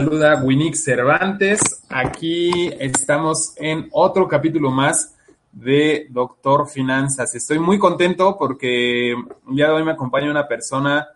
saluda 0.00 0.40
Winnick 0.42 0.76
Cervantes. 0.76 1.60
Aquí 1.90 2.70
estamos 2.78 3.52
en 3.56 3.86
otro 3.92 4.26
capítulo 4.26 4.70
más 4.70 5.14
de 5.52 6.06
Doctor 6.08 6.66
Finanzas. 6.66 7.34
Estoy 7.34 7.58
muy 7.58 7.78
contento 7.78 8.34
porque 8.38 9.14
ya 9.48 9.74
hoy 9.74 9.84
me 9.84 9.90
acompaña 9.90 10.30
una 10.30 10.48
persona 10.48 11.06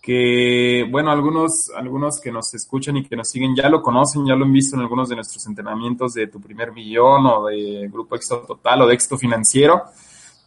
que, 0.00 0.86
bueno, 0.88 1.10
algunos, 1.10 1.72
algunos 1.74 2.20
que 2.20 2.30
nos 2.30 2.54
escuchan 2.54 2.98
y 2.98 3.04
que 3.04 3.16
nos 3.16 3.28
siguen 3.28 3.56
ya 3.56 3.68
lo 3.68 3.82
conocen, 3.82 4.24
ya 4.24 4.36
lo 4.36 4.44
han 4.44 4.52
visto 4.52 4.76
en 4.76 4.82
algunos 4.82 5.08
de 5.08 5.16
nuestros 5.16 5.44
entrenamientos 5.48 6.14
de 6.14 6.28
Tu 6.28 6.40
Primer 6.40 6.70
Millón 6.70 7.26
o 7.26 7.46
de 7.46 7.88
Grupo 7.92 8.14
Éxito 8.14 8.44
Total 8.46 8.80
o 8.82 8.86
de 8.86 8.94
Éxito 8.94 9.18
Financiero. 9.18 9.86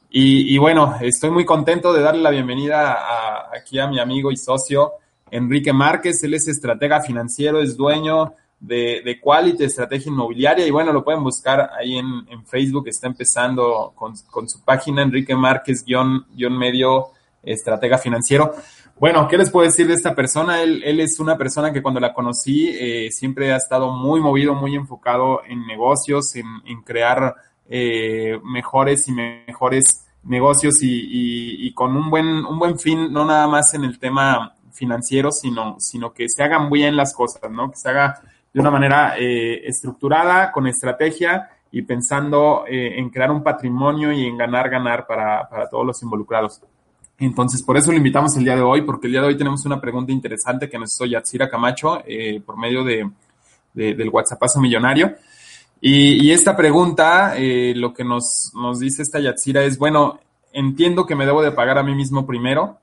Y, 0.10 0.58
bueno, 0.58 0.96
estoy 1.02 1.32
muy 1.32 1.44
contento 1.44 1.92
de 1.92 2.02
darle 2.02 2.22
la 2.22 2.30
bienvenida 2.30 3.50
aquí 3.54 3.78
a 3.78 3.88
mi 3.88 4.00
amigo 4.00 4.32
y 4.32 4.38
socio 4.38 4.94
Enrique 5.34 5.74
Márquez. 5.74 6.24
Él 6.24 6.36
es 6.36 6.48
estratega 6.48 7.02
financiero, 7.02 7.60
es 7.60 7.76
dueño 7.76 8.34
de, 8.60 9.02
de 9.04 9.20
Quality 9.20 9.64
Estrategia 9.64 10.10
Inmobiliaria 10.10 10.66
y 10.66 10.72
bueno, 10.72 10.94
lo 10.94 11.04
pueden 11.04 11.24
buscar 11.24 11.72
ahí 11.78 11.98
en, 11.98 12.46
Facebook. 12.46 12.88
Está 12.88 13.08
empezando 13.08 13.94
con, 13.96 14.16
su 14.16 14.64
página 14.64 15.02
Enrique 15.02 15.36
Márquez 15.36 15.84
guion, 15.84 16.26
medio 16.58 17.08
estratega 17.42 17.98
financiero. 17.98 18.54
Bueno, 19.00 19.28
¿qué 19.28 19.38
les 19.38 19.50
puedo 19.50 19.66
decir 19.66 19.88
de 19.88 19.96
esta 19.96 20.14
persona? 20.14 20.62
Él, 20.62 21.00
es 21.00 21.20
una 21.20 21.36
persona 21.36 21.74
que 21.74 21.82
cuando 21.82 22.00
la 22.00 22.14
conocí 22.14 22.70
eh, 22.70 23.10
siempre 23.12 23.52
ha 23.52 23.58
estado 23.58 23.92
muy 23.92 24.22
movido, 24.22 24.54
muy 24.54 24.76
enfocado 24.76 25.42
en 25.46 25.66
negocios, 25.66 26.36
en, 26.36 26.82
crear 26.86 27.36
eh, 27.68 28.40
mejores 28.44 29.08
y 29.08 29.14
mejores 29.14 30.06
negocios 30.24 30.82
y, 30.84 31.68
y, 31.68 31.74
con 31.74 31.98
un 31.98 32.10
buen, 32.10 32.28
un 32.28 32.60
buen 32.60 32.80
fin, 32.80 33.12
no 33.12 33.26
nada 33.26 33.48
más 33.48 33.74
en 33.74 33.84
el 33.84 34.00
tema 34.00 34.56
financiero, 34.74 35.32
sino, 35.32 35.78
sino 35.80 36.14
que 36.14 36.28
se 36.28 36.44
hagan 36.44 36.70
bien 36.70 36.96
las 36.96 37.14
cosas, 37.14 37.50
¿no? 37.52 37.70
Que 37.72 37.78
se 37.78 37.90
haga 37.90 38.22
de 38.54 38.60
una 38.60 38.72
manera 38.72 39.16
eh, 39.18 39.66
estructurada, 39.66 40.52
con 40.52 40.68
estrategia 40.68 41.50
y 41.72 41.82
pensando 41.82 42.66
eh, 42.68 43.00
en 43.00 43.10
crear 43.10 43.32
un 43.32 43.42
patrimonio 43.42 44.12
y 44.12 44.26
en 44.26 44.38
ganar, 44.38 44.70
ganar 44.70 45.08
para, 45.08 45.48
para 45.50 45.68
todos 45.68 45.86
los 45.86 46.04
involucrados. 46.04 46.62
Entonces, 47.18 47.64
por 47.64 47.78
eso 47.78 47.92
lo 47.92 47.98
invitamos 47.98 48.36
el 48.38 48.44
día 48.44 48.56
de 48.56 48.62
hoy, 48.62 48.82
porque 48.82 49.08
el 49.08 49.14
día 49.14 49.22
de 49.22 49.28
hoy 49.28 49.38
tenemos 49.38 49.66
una 49.66 49.80
pregunta 49.80 50.12
interesante 50.12 50.70
que 50.70 50.78
nos 50.78 50.94
hizo 50.94 51.06
Yatsira 51.06 51.50
Camacho 51.50 52.04
eh, 52.06 52.42
por 52.46 52.58
medio 52.58 52.84
de, 52.84 53.10
del 53.74 54.10
WhatsAppazo 54.10 54.60
Millonario. 54.60 55.16
Y, 55.82 56.26
y 56.26 56.32
esta 56.32 56.56
pregunta, 56.56 57.34
lo 57.76 57.94
que 57.94 58.04
nos, 58.04 58.52
nos 58.56 58.80
dice 58.80 59.02
esta 59.02 59.20
Yatsira 59.20 59.64
es, 59.64 59.78
bueno, 59.78 60.20
entiendo 60.54 61.06
que 61.06 61.16
me 61.16 61.26
debo 61.26 61.42
de 61.42 61.52
pagar 61.52 61.78
a 61.78 61.84
mí 61.84 61.94
mismo 61.94 62.26
primero, 62.26 62.78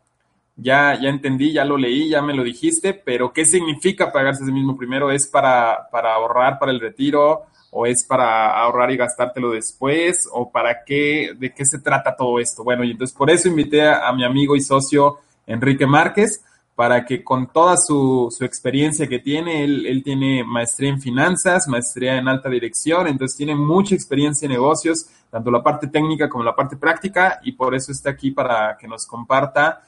ya, 0.63 0.99
ya 1.01 1.09
entendí, 1.09 1.53
ya 1.53 1.65
lo 1.65 1.77
leí, 1.77 2.11
ya 2.11 2.21
me 2.21 2.35
lo 2.35 2.45
dijiste, 2.45 2.93
pero 2.93 3.33
¿qué 3.33 3.45
significa 3.45 4.13
pagarse 4.13 4.43
a 4.43 4.47
sí 4.47 4.53
mismo 4.53 4.77
primero? 4.77 5.11
¿Es 5.11 5.27
para, 5.27 5.89
para 5.91 6.15
ahorrar 6.15 6.59
para 6.59 6.73
el 6.73 6.81
retiro? 6.81 7.45
¿O 7.71 7.87
es 7.87 8.05
para 8.05 8.59
ahorrar 8.59 8.91
y 8.91 8.97
gastártelo 8.97 9.53
después? 9.53 10.29
¿O 10.33 10.51
para 10.51 10.85
qué? 10.85 11.33
¿De 11.39 11.55
qué 11.55 11.65
se 11.65 11.79
trata 11.79 12.15
todo 12.17 12.39
esto? 12.39 12.63
Bueno, 12.63 12.85
y 12.85 12.91
entonces 12.91 13.17
por 13.17 13.31
eso 13.31 13.49
invité 13.49 13.89
a, 13.89 14.13
mi 14.13 14.25
amigo 14.25 14.55
y 14.55 14.61
socio 14.61 15.19
Enrique 15.47 15.87
Márquez, 15.87 16.45
para 16.75 17.05
que 17.05 17.23
con 17.23 17.47
toda 17.53 17.77
su, 17.77 18.35
su 18.37 18.45
experiencia 18.45 19.07
que 19.07 19.19
tiene, 19.19 19.65
él, 19.65 19.87
él, 19.87 20.03
tiene 20.03 20.45
maestría 20.45 20.91
en 20.91 21.01
finanzas, 21.01 21.69
maestría 21.69 22.17
en 22.17 22.27
alta 22.27 22.49
dirección, 22.49 23.07
entonces 23.07 23.37
tiene 23.37 23.55
mucha 23.55 23.95
experiencia 23.95 24.47
en 24.47 24.53
negocios, 24.53 25.07
tanto 25.31 25.51
la 25.51 25.63
parte 25.63 25.89
técnica 25.89 26.29
como 26.29 26.43
la 26.43 26.57
parte 26.57 26.77
práctica, 26.77 27.39
y 27.45 27.53
por 27.53 27.75
eso 27.75 27.93
está 27.93 28.11
aquí 28.11 28.31
para 28.31 28.77
que 28.79 28.89
nos 28.89 29.07
comparta 29.07 29.83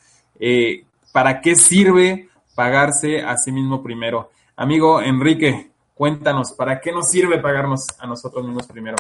eh, 0.45 0.85
¿para 1.13 1.41
qué 1.41 1.55
sirve 1.55 2.29
pagarse 2.57 3.21
a 3.21 3.37
sí 3.37 3.53
mismo 3.53 3.81
primero? 3.81 4.31
Amigo 4.57 5.01
Enrique, 5.01 5.71
cuéntanos, 5.95 6.53
¿para 6.53 6.81
qué 6.81 6.91
nos 6.91 7.09
sirve 7.09 7.39
pagarnos 7.39 7.87
a 8.01 8.09
nosotros 8.09 8.45
mismos 8.45 8.67
primero? 8.67 8.97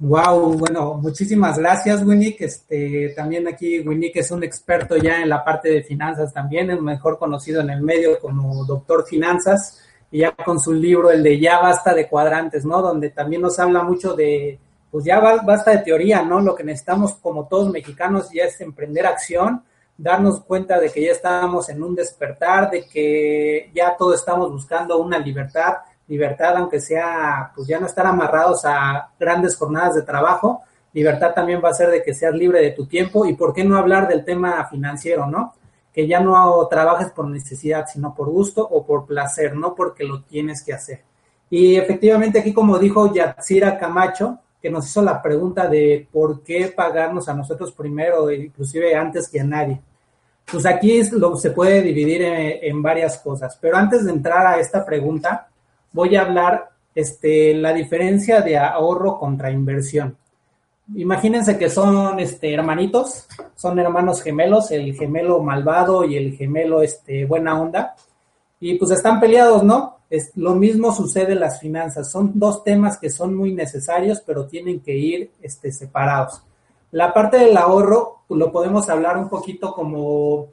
Wow, 0.00 0.58
bueno, 0.58 0.94
muchísimas 0.94 1.56
gracias, 1.56 2.02
Winnick. 2.04 2.40
Este, 2.40 3.10
también 3.14 3.46
aquí 3.46 3.78
Winnick 3.78 4.16
es 4.16 4.32
un 4.32 4.42
experto 4.42 4.96
ya 4.96 5.22
en 5.22 5.28
la 5.28 5.44
parte 5.44 5.68
de 5.68 5.84
finanzas 5.84 6.34
también, 6.34 6.72
es 6.72 6.80
mejor 6.80 7.16
conocido 7.16 7.60
en 7.60 7.70
el 7.70 7.80
medio 7.80 8.18
como 8.18 8.64
doctor 8.64 9.06
finanzas, 9.06 9.80
y 10.10 10.18
ya 10.18 10.32
con 10.32 10.58
su 10.58 10.72
libro, 10.72 11.12
el 11.12 11.22
de 11.22 11.38
Ya 11.38 11.60
basta 11.60 11.94
de 11.94 12.08
cuadrantes, 12.08 12.64
¿no? 12.64 12.82
Donde 12.82 13.10
también 13.10 13.40
nos 13.40 13.60
habla 13.60 13.84
mucho 13.84 14.14
de, 14.14 14.58
pues 14.90 15.04
ya 15.04 15.20
basta 15.20 15.70
de 15.70 15.78
teoría, 15.78 16.22
¿no? 16.22 16.40
Lo 16.40 16.56
que 16.56 16.64
necesitamos 16.64 17.14
como 17.14 17.46
todos 17.46 17.70
mexicanos 17.70 18.30
ya 18.32 18.46
es 18.46 18.60
emprender 18.60 19.06
acción 19.06 19.62
darnos 19.96 20.40
cuenta 20.40 20.78
de 20.80 20.90
que 20.90 21.04
ya 21.04 21.12
estamos 21.12 21.68
en 21.68 21.82
un 21.82 21.94
despertar, 21.94 22.70
de 22.70 22.84
que 22.86 23.70
ya 23.74 23.96
todos 23.96 24.20
estamos 24.20 24.50
buscando 24.50 24.98
una 24.98 25.18
libertad, 25.18 25.74
libertad 26.08 26.56
aunque 26.56 26.80
sea, 26.80 27.52
pues 27.54 27.68
ya 27.68 27.78
no 27.78 27.86
estar 27.86 28.06
amarrados 28.06 28.64
a 28.64 29.10
grandes 29.18 29.56
jornadas 29.56 29.94
de 29.94 30.02
trabajo, 30.02 30.62
libertad 30.92 31.32
también 31.34 31.60
va 31.64 31.70
a 31.70 31.74
ser 31.74 31.90
de 31.90 32.02
que 32.02 32.14
seas 32.14 32.34
libre 32.34 32.60
de 32.60 32.72
tu 32.72 32.86
tiempo 32.86 33.24
y 33.24 33.34
por 33.34 33.54
qué 33.54 33.64
no 33.64 33.76
hablar 33.76 34.08
del 34.08 34.24
tema 34.24 34.66
financiero, 34.68 35.26
¿no? 35.26 35.54
Que 35.92 36.06
ya 36.06 36.20
no 36.20 36.66
trabajes 36.68 37.10
por 37.10 37.28
necesidad, 37.28 37.86
sino 37.86 38.14
por 38.14 38.28
gusto 38.28 38.66
o 38.66 38.84
por 38.84 39.06
placer, 39.06 39.54
no 39.54 39.74
porque 39.74 40.04
lo 40.04 40.22
tienes 40.22 40.62
que 40.62 40.72
hacer. 40.72 41.02
Y 41.48 41.76
efectivamente 41.76 42.40
aquí, 42.40 42.52
como 42.52 42.78
dijo 42.78 43.12
Yatsira 43.12 43.78
Camacho, 43.78 44.38
que 44.62 44.70
nos 44.70 44.86
hizo 44.86 45.02
la 45.02 45.20
pregunta 45.20 45.66
de 45.66 46.06
por 46.12 46.42
qué 46.42 46.68
pagarnos 46.68 47.28
a 47.28 47.34
nosotros 47.34 47.72
primero, 47.72 48.30
inclusive 48.30 48.94
antes 48.94 49.28
que 49.28 49.40
a 49.40 49.44
nadie. 49.44 49.80
Pues 50.50 50.64
aquí 50.66 51.02
se 51.04 51.50
puede 51.50 51.82
dividir 51.82 52.22
en, 52.22 52.80
varias 52.80 53.18
cosas, 53.18 53.58
pero 53.60 53.76
antes 53.76 54.04
de 54.04 54.12
entrar 54.12 54.46
a 54.46 54.60
esta 54.60 54.84
pregunta, 54.84 55.48
voy 55.92 56.14
a 56.14 56.22
hablar 56.22 56.70
este, 56.94 57.54
la 57.54 57.72
diferencia 57.72 58.40
de 58.40 58.56
ahorro 58.56 59.18
contra 59.18 59.50
inversión. 59.50 60.16
Imagínense 60.94 61.58
que 61.58 61.70
son 61.70 62.20
este, 62.20 62.52
hermanitos, 62.52 63.26
son 63.56 63.78
hermanos 63.78 64.22
gemelos, 64.22 64.70
el 64.70 64.94
gemelo 64.94 65.42
malvado 65.42 66.04
y 66.04 66.16
el 66.16 66.36
gemelo 66.36 66.82
este, 66.82 67.24
buena 67.24 67.60
onda, 67.60 67.94
y 68.60 68.74
pues 68.76 68.92
están 68.92 69.18
peleados, 69.18 69.64
¿no? 69.64 69.98
Es, 70.12 70.32
lo 70.36 70.54
mismo 70.54 70.94
sucede 70.94 71.32
en 71.32 71.40
las 71.40 71.58
finanzas. 71.58 72.10
Son 72.10 72.32
dos 72.34 72.62
temas 72.64 72.98
que 72.98 73.08
son 73.08 73.34
muy 73.34 73.54
necesarios, 73.54 74.22
pero 74.26 74.46
tienen 74.46 74.80
que 74.80 74.94
ir 74.94 75.30
este, 75.40 75.72
separados. 75.72 76.42
La 76.90 77.14
parte 77.14 77.38
del 77.38 77.56
ahorro 77.56 78.24
lo 78.28 78.52
podemos 78.52 78.90
hablar 78.90 79.16
un 79.16 79.30
poquito 79.30 79.72
como 79.72 80.48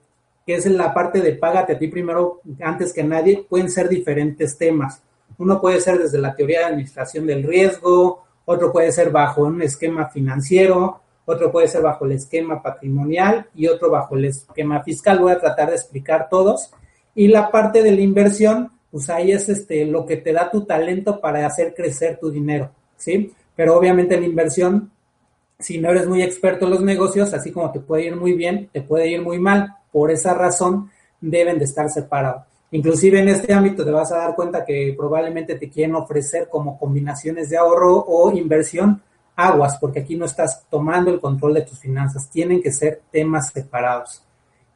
que 0.48 0.56
es 0.56 0.66
la 0.66 0.94
parte 0.94 1.20
de 1.20 1.34
págate 1.34 1.74
a 1.74 1.78
ti 1.78 1.90
primero 1.90 2.40
antes 2.62 2.94
que 2.94 3.04
nadie. 3.04 3.46
Pueden 3.50 3.70
ser 3.70 3.90
diferentes 3.90 4.58
temas. 4.58 5.04
Uno 5.38 5.60
puede 5.60 5.82
ser 5.82 6.00
desde 6.00 6.20
la 6.20 6.34
teoría 6.34 6.60
de 6.60 6.66
administración 6.68 7.28
del 7.28 7.44
riesgo, 7.44 8.24
otro 8.46 8.72
puede 8.72 8.94
ser 8.94 9.10
bajo 9.12 9.44
un 9.44 9.62
esquema 9.62 10.08
financiero, 10.08 11.02
otro 11.26 11.52
puede 11.52 11.68
ser 11.68 11.82
bajo 11.82 12.06
el 12.06 12.14
esquema 12.14 12.64
patrimonial 12.64 13.50
y 13.54 13.68
otro 13.68 13.92
bajo 13.92 14.16
el 14.16 14.24
esquema 14.24 14.82
fiscal. 14.84 15.20
Voy 15.20 15.34
a 15.34 15.40
tratar 15.42 15.68
de 15.68 15.76
explicar 15.76 16.30
todos. 16.30 16.72
Y 17.14 17.28
la 17.28 17.52
parte 17.52 17.84
de 17.84 17.92
la 17.92 18.00
inversión 18.00 18.79
pues 18.92 19.10
ahí 19.10 19.32
es 19.32 19.50
este, 19.50 19.86
lo 19.86 20.06
que 20.06 20.18
te 20.18 20.34
da 20.34 20.50
tu 20.50 20.66
talento 20.66 21.20
para 21.20 21.46
hacer 21.46 21.74
crecer 21.74 22.18
tu 22.20 22.32
dinero, 22.32 22.72
¿sí? 22.98 23.34
Pero 23.56 23.78
obviamente 23.78 24.20
la 24.20 24.26
inversión, 24.26 24.92
si 25.60 25.78
no 25.78 25.92
eres 25.92 26.08
muy 26.08 26.24
experto 26.24 26.66
en 26.66 26.72
los 26.72 26.82
negocios, 26.82 27.34
así 27.34 27.52
como 27.52 27.72
te 27.72 27.80
puede 27.80 28.06
ir 28.06 28.16
muy 28.16 28.34
bien, 28.34 28.70
te 28.72 28.82
puede 28.82 29.10
ir 29.10 29.22
muy 29.22 29.40
mal. 29.40 29.76
Por 29.92 30.12
esa 30.12 30.34
razón 30.34 30.90
deben 31.20 31.60
de 31.60 31.66
estar 31.66 31.90
separados. 31.90 32.44
Inclusive 32.72 33.20
en 33.20 33.30
este 33.30 33.54
ámbito 33.54 33.84
te 33.84 33.92
vas 33.92 34.12
a 34.12 34.18
dar 34.18 34.36
cuenta 34.36 34.64
que 34.64 34.94
probablemente 34.96 35.56
te 35.56 35.70
quieren 35.70 35.96
ofrecer 35.96 36.48
como 36.50 36.78
combinaciones 36.78 37.50
de 37.50 37.58
ahorro 37.58 38.06
o 38.08 38.32
inversión 38.32 39.02
aguas, 39.36 39.78
porque 39.80 40.02
aquí 40.02 40.16
no 40.16 40.26
estás 40.26 40.66
tomando 40.70 41.12
el 41.12 41.20
control 41.20 41.56
de 41.56 41.62
tus 41.62 41.80
finanzas. 41.80 42.30
Tienen 42.30 42.62
que 42.62 42.72
ser 42.72 43.02
temas 43.12 43.50
separados. 43.52 44.24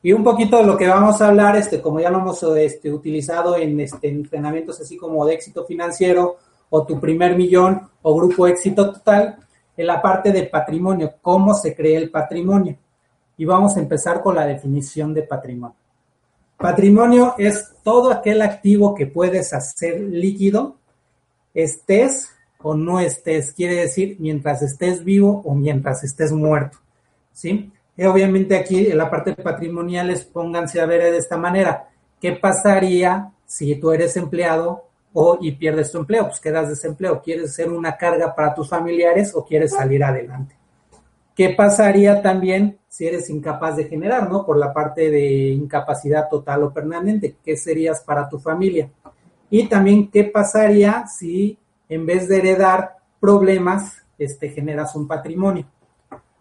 Y 0.06 0.12
un 0.12 0.22
poquito 0.22 0.58
de 0.58 0.66
lo 0.66 0.78
que 0.78 0.86
vamos 0.86 1.22
a 1.22 1.30
hablar, 1.30 1.56
este, 1.56 1.82
como 1.82 2.02
ya 2.02 2.10
lo 2.10 2.20
hemos 2.20 2.44
este, 2.44 2.92
utilizado 2.92 3.56
en 3.56 3.80
este, 3.80 4.10
entrenamientos 4.10 4.82
así 4.82 4.98
como 4.98 5.26
de 5.26 5.34
éxito 5.34 5.64
financiero 5.64 6.36
o 6.70 6.86
tu 6.86 7.00
primer 7.00 7.38
millón 7.38 7.90
o 8.02 8.14
grupo 8.14 8.46
éxito 8.46 8.92
total, 8.92 9.38
en 9.78 9.88
la 9.88 10.02
parte 10.02 10.34
de 10.34 10.44
patrimonio, 10.44 11.14
cómo 11.22 11.54
se 11.54 11.74
crea 11.74 11.98
el 11.98 12.12
patrimonio. 12.12 12.78
Y 13.38 13.46
vamos 13.46 13.78
a 13.78 13.80
empezar 13.80 14.22
con 14.22 14.36
la 14.36 14.46
definición 14.46 15.14
de 15.14 15.24
patrimonio. 15.24 15.78
Patrimonio 16.58 17.36
es 17.38 17.72
todo 17.82 18.12
aquel 18.12 18.42
activo 18.42 18.94
que 18.94 19.08
puedes 19.08 19.54
hacer 19.54 20.02
líquido, 20.02 20.76
estés 21.54 22.30
o 22.62 22.76
no 22.76 23.00
estés, 23.00 23.54
quiere 23.54 23.76
decir 23.76 24.18
mientras 24.20 24.62
estés 24.62 25.04
vivo 25.04 25.42
o 25.46 25.56
mientras 25.56 26.04
estés 26.04 26.34
muerto. 26.34 26.78
¿Sí? 27.32 27.72
Y 27.96 28.04
obviamente 28.06 28.56
aquí 28.56 28.88
en 28.88 28.98
la 28.98 29.10
parte 29.10 29.36
patrimonial 29.36 30.10
es 30.10 30.24
pónganse 30.24 30.82
a 30.82 30.86
ver 30.86 31.04
de 31.04 31.18
esta 31.18 31.38
manera. 31.38 31.90
¿Qué 32.20 32.34
pasaría 32.34 33.32
si 33.46 33.76
tú 33.76 33.92
eres 33.92 34.18
empleado 34.18 34.86
o 35.14 35.38
y 35.40 35.52
pierdes 35.52 35.92
tu 35.92 36.00
empleo? 36.00 36.28
Pues 36.28 36.40
quedas 36.40 36.70
desempleo. 36.70 37.22
¿Quieres 37.22 37.54
ser 37.54 37.70
una 37.70 37.96
carga 37.96 38.34
para 38.34 38.54
tus 38.54 38.70
familiares 38.70 39.34
o 39.36 39.46
quieres 39.46 39.72
salir 39.72 40.04
adelante? 40.04 40.56
¿Qué 41.36 41.50
pasaría 41.50 42.22
también 42.22 42.80
si 42.88 43.08
eres 43.08 43.30
incapaz 43.30 43.76
de 43.76 43.86
generar, 43.86 44.30
¿no? 44.30 44.46
Por 44.46 44.58
la 44.58 44.72
parte 44.72 45.10
de 45.10 45.50
incapacidad 45.50 46.30
total 46.30 46.64
o 46.64 46.74
permanente. 46.74 47.38
¿Qué 47.44 47.58
serías 47.58 48.02
para 48.02 48.30
tu 48.30 48.40
familia? 48.40 48.90
Y 49.50 49.68
también 49.68 50.10
qué 50.10 50.26
pasaría 50.26 51.06
si 51.08 51.58
en 51.90 52.06
vez 52.06 52.28
de 52.28 52.38
heredar 52.38 52.98
problemas, 53.20 54.04
este, 54.18 54.50
generas 54.50 54.96
un 54.96 55.08
patrimonio. 55.08 55.66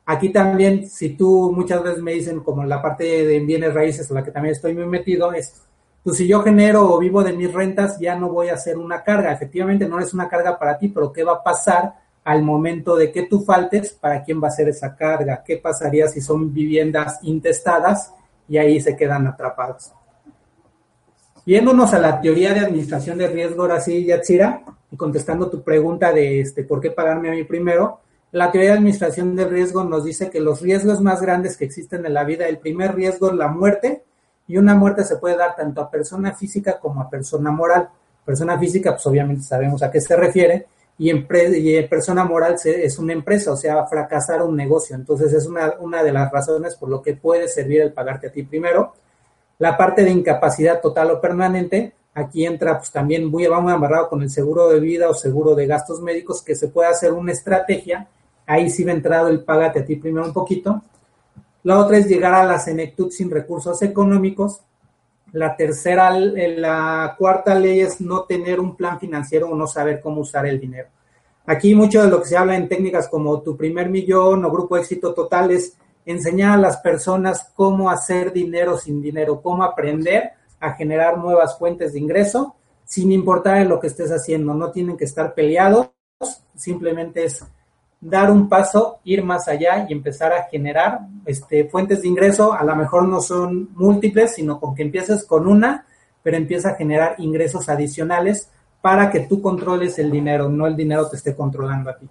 Aquí 0.04 0.30
también, 0.30 0.88
si 0.88 1.10
tú 1.10 1.52
muchas 1.54 1.82
veces 1.82 2.02
me 2.02 2.12
dicen, 2.12 2.40
como 2.40 2.64
la 2.64 2.82
parte 2.82 3.04
de 3.04 3.40
bienes 3.40 3.72
raíces 3.72 4.10
a 4.10 4.14
la 4.14 4.24
que 4.24 4.32
también 4.32 4.52
estoy 4.52 4.74
muy 4.74 4.86
metido, 4.86 5.32
es, 5.32 5.62
pues 6.02 6.16
si 6.16 6.26
yo 6.26 6.42
genero 6.42 6.92
o 6.92 6.98
vivo 6.98 7.22
de 7.22 7.32
mis 7.32 7.52
rentas, 7.52 7.98
ya 8.00 8.16
no 8.16 8.28
voy 8.28 8.48
a 8.48 8.54
hacer 8.54 8.76
una 8.76 9.04
carga. 9.04 9.32
Efectivamente, 9.32 9.88
no 9.88 10.00
es 10.00 10.12
una 10.12 10.28
carga 10.28 10.58
para 10.58 10.76
ti, 10.76 10.88
pero 10.88 11.12
¿qué 11.12 11.22
va 11.22 11.34
a 11.34 11.42
pasar 11.42 11.94
al 12.24 12.42
momento 12.42 12.96
de 12.96 13.12
que 13.12 13.22
tú 13.24 13.44
faltes? 13.44 13.92
¿Para 13.92 14.24
quién 14.24 14.42
va 14.42 14.48
a 14.48 14.52
ser 14.52 14.68
esa 14.68 14.96
carga? 14.96 15.42
¿Qué 15.44 15.58
pasaría 15.58 16.08
si 16.08 16.20
son 16.20 16.52
viviendas 16.52 17.20
intestadas 17.22 18.12
y 18.48 18.58
ahí 18.58 18.80
se 18.80 18.96
quedan 18.96 19.28
atrapados? 19.28 19.92
Viéndonos 21.46 21.92
a 21.94 21.98
la 21.98 22.20
teoría 22.20 22.54
de 22.54 22.60
administración 22.60 23.18
de 23.18 23.28
riesgo, 23.28 23.62
ahora 23.62 23.80
sí, 23.80 24.04
Yatsira, 24.04 24.62
y 24.90 24.96
contestando 24.96 25.50
tu 25.50 25.62
pregunta 25.62 26.12
de 26.12 26.40
este, 26.40 26.64
por 26.64 26.80
qué 26.80 26.90
pagarme 26.90 27.30
a 27.30 27.32
mí 27.32 27.42
primero, 27.44 28.00
la 28.32 28.50
teoría 28.50 28.70
de 28.70 28.78
administración 28.78 29.36
del 29.36 29.50
riesgo 29.50 29.84
nos 29.84 30.04
dice 30.04 30.30
que 30.30 30.40
los 30.40 30.62
riesgos 30.62 31.02
más 31.02 31.20
grandes 31.20 31.58
que 31.58 31.66
existen 31.66 32.06
en 32.06 32.14
la 32.14 32.24
vida, 32.24 32.48
el 32.48 32.58
primer 32.58 32.94
riesgo 32.94 33.28
es 33.30 33.36
la 33.36 33.48
muerte, 33.48 34.04
y 34.48 34.56
una 34.56 34.74
muerte 34.74 35.04
se 35.04 35.16
puede 35.16 35.36
dar 35.36 35.54
tanto 35.54 35.82
a 35.82 35.90
persona 35.90 36.34
física 36.34 36.78
como 36.80 37.02
a 37.02 37.10
persona 37.10 37.50
moral. 37.50 37.90
Persona 38.24 38.58
física, 38.58 38.92
pues 38.92 39.06
obviamente 39.06 39.42
sabemos 39.42 39.82
a 39.82 39.90
qué 39.90 40.00
se 40.00 40.16
refiere, 40.16 40.66
y, 40.96 41.10
y 41.10 41.82
persona 41.88 42.24
moral 42.24 42.56
es 42.64 42.98
una 42.98 43.12
empresa, 43.12 43.52
o 43.52 43.56
sea, 43.56 43.84
fracasar 43.86 44.42
un 44.42 44.56
negocio. 44.56 44.96
Entonces 44.96 45.30
es 45.34 45.46
una, 45.46 45.74
una 45.80 46.02
de 46.02 46.12
las 46.12 46.32
razones 46.32 46.74
por 46.76 46.88
lo 46.88 47.02
que 47.02 47.14
puede 47.14 47.48
servir 47.48 47.82
el 47.82 47.92
pagarte 47.92 48.28
a 48.28 48.32
ti 48.32 48.44
primero. 48.44 48.94
La 49.58 49.76
parte 49.76 50.04
de 50.04 50.10
incapacidad 50.10 50.80
total 50.80 51.10
o 51.10 51.20
permanente, 51.20 51.92
aquí 52.14 52.46
entra 52.46 52.78
pues 52.78 52.90
también 52.90 53.26
muy, 53.26 53.46
vamos 53.46 53.72
amarrado 53.72 54.08
con 54.08 54.22
el 54.22 54.30
seguro 54.30 54.70
de 54.70 54.80
vida 54.80 55.10
o 55.10 55.14
seguro 55.14 55.54
de 55.54 55.66
gastos 55.66 56.00
médicos, 56.00 56.42
que 56.42 56.54
se 56.54 56.68
puede 56.68 56.88
hacer 56.88 57.12
una 57.12 57.32
estrategia 57.32 58.08
Ahí 58.46 58.70
sí 58.70 58.84
va 58.84 58.92
entrado 58.92 59.28
el 59.28 59.44
págate 59.44 59.80
a 59.80 59.84
ti 59.84 59.96
primero 59.96 60.26
un 60.26 60.32
poquito. 60.32 60.82
La 61.64 61.78
otra 61.78 61.98
es 61.98 62.08
llegar 62.08 62.34
a 62.34 62.44
la 62.44 62.58
senectud 62.58 63.10
sin 63.10 63.30
recursos 63.30 63.80
económicos. 63.82 64.60
La 65.32 65.56
tercera, 65.56 66.10
la 66.10 67.14
cuarta 67.18 67.54
ley 67.54 67.80
es 67.80 68.00
no 68.00 68.24
tener 68.24 68.60
un 68.60 68.76
plan 68.76 68.98
financiero 68.98 69.48
o 69.48 69.54
no 69.54 69.66
saber 69.66 70.00
cómo 70.00 70.20
usar 70.20 70.46
el 70.46 70.60
dinero. 70.60 70.88
Aquí 71.46 71.74
mucho 71.74 72.02
de 72.02 72.10
lo 72.10 72.20
que 72.20 72.28
se 72.28 72.36
habla 72.36 72.56
en 72.56 72.68
técnicas 72.68 73.08
como 73.08 73.40
tu 73.40 73.56
primer 73.56 73.88
millón 73.88 74.44
o 74.44 74.50
grupo 74.50 74.76
éxito 74.76 75.14
total 75.14 75.50
es 75.50 75.76
enseñar 76.04 76.52
a 76.52 76.60
las 76.60 76.76
personas 76.78 77.50
cómo 77.54 77.90
hacer 77.90 78.32
dinero 78.32 78.76
sin 78.76 79.00
dinero, 79.00 79.40
cómo 79.40 79.64
aprender 79.64 80.32
a 80.60 80.72
generar 80.72 81.18
nuevas 81.18 81.58
fuentes 81.58 81.92
de 81.92 81.98
ingreso 81.98 82.54
sin 82.84 83.10
importar 83.10 83.58
en 83.58 83.68
lo 83.68 83.80
que 83.80 83.86
estés 83.86 84.10
haciendo. 84.10 84.54
No 84.54 84.70
tienen 84.70 84.96
que 84.96 85.04
estar 85.04 85.34
peleados, 85.34 85.88
simplemente 86.54 87.24
es 87.24 87.44
dar 88.02 88.32
un 88.32 88.48
paso, 88.48 88.98
ir 89.04 89.22
más 89.22 89.46
allá 89.46 89.86
y 89.88 89.92
empezar 89.92 90.32
a 90.32 90.44
generar 90.44 91.02
este, 91.24 91.68
fuentes 91.68 92.02
de 92.02 92.08
ingreso. 92.08 92.52
A 92.52 92.64
lo 92.64 92.74
mejor 92.74 93.06
no 93.06 93.20
son 93.20 93.70
múltiples, 93.74 94.34
sino 94.34 94.58
con 94.58 94.74
que 94.74 94.82
empieces 94.82 95.24
con 95.24 95.46
una, 95.46 95.86
pero 96.22 96.36
empieza 96.36 96.70
a 96.70 96.74
generar 96.74 97.14
ingresos 97.18 97.68
adicionales 97.68 98.50
para 98.80 99.08
que 99.08 99.20
tú 99.20 99.40
controles 99.40 100.00
el 100.00 100.10
dinero, 100.10 100.48
no 100.48 100.66
el 100.66 100.74
dinero 100.74 101.08
te 101.08 101.16
esté 101.16 101.36
controlando 101.36 101.90
a 101.90 101.96
ti. 101.96 102.08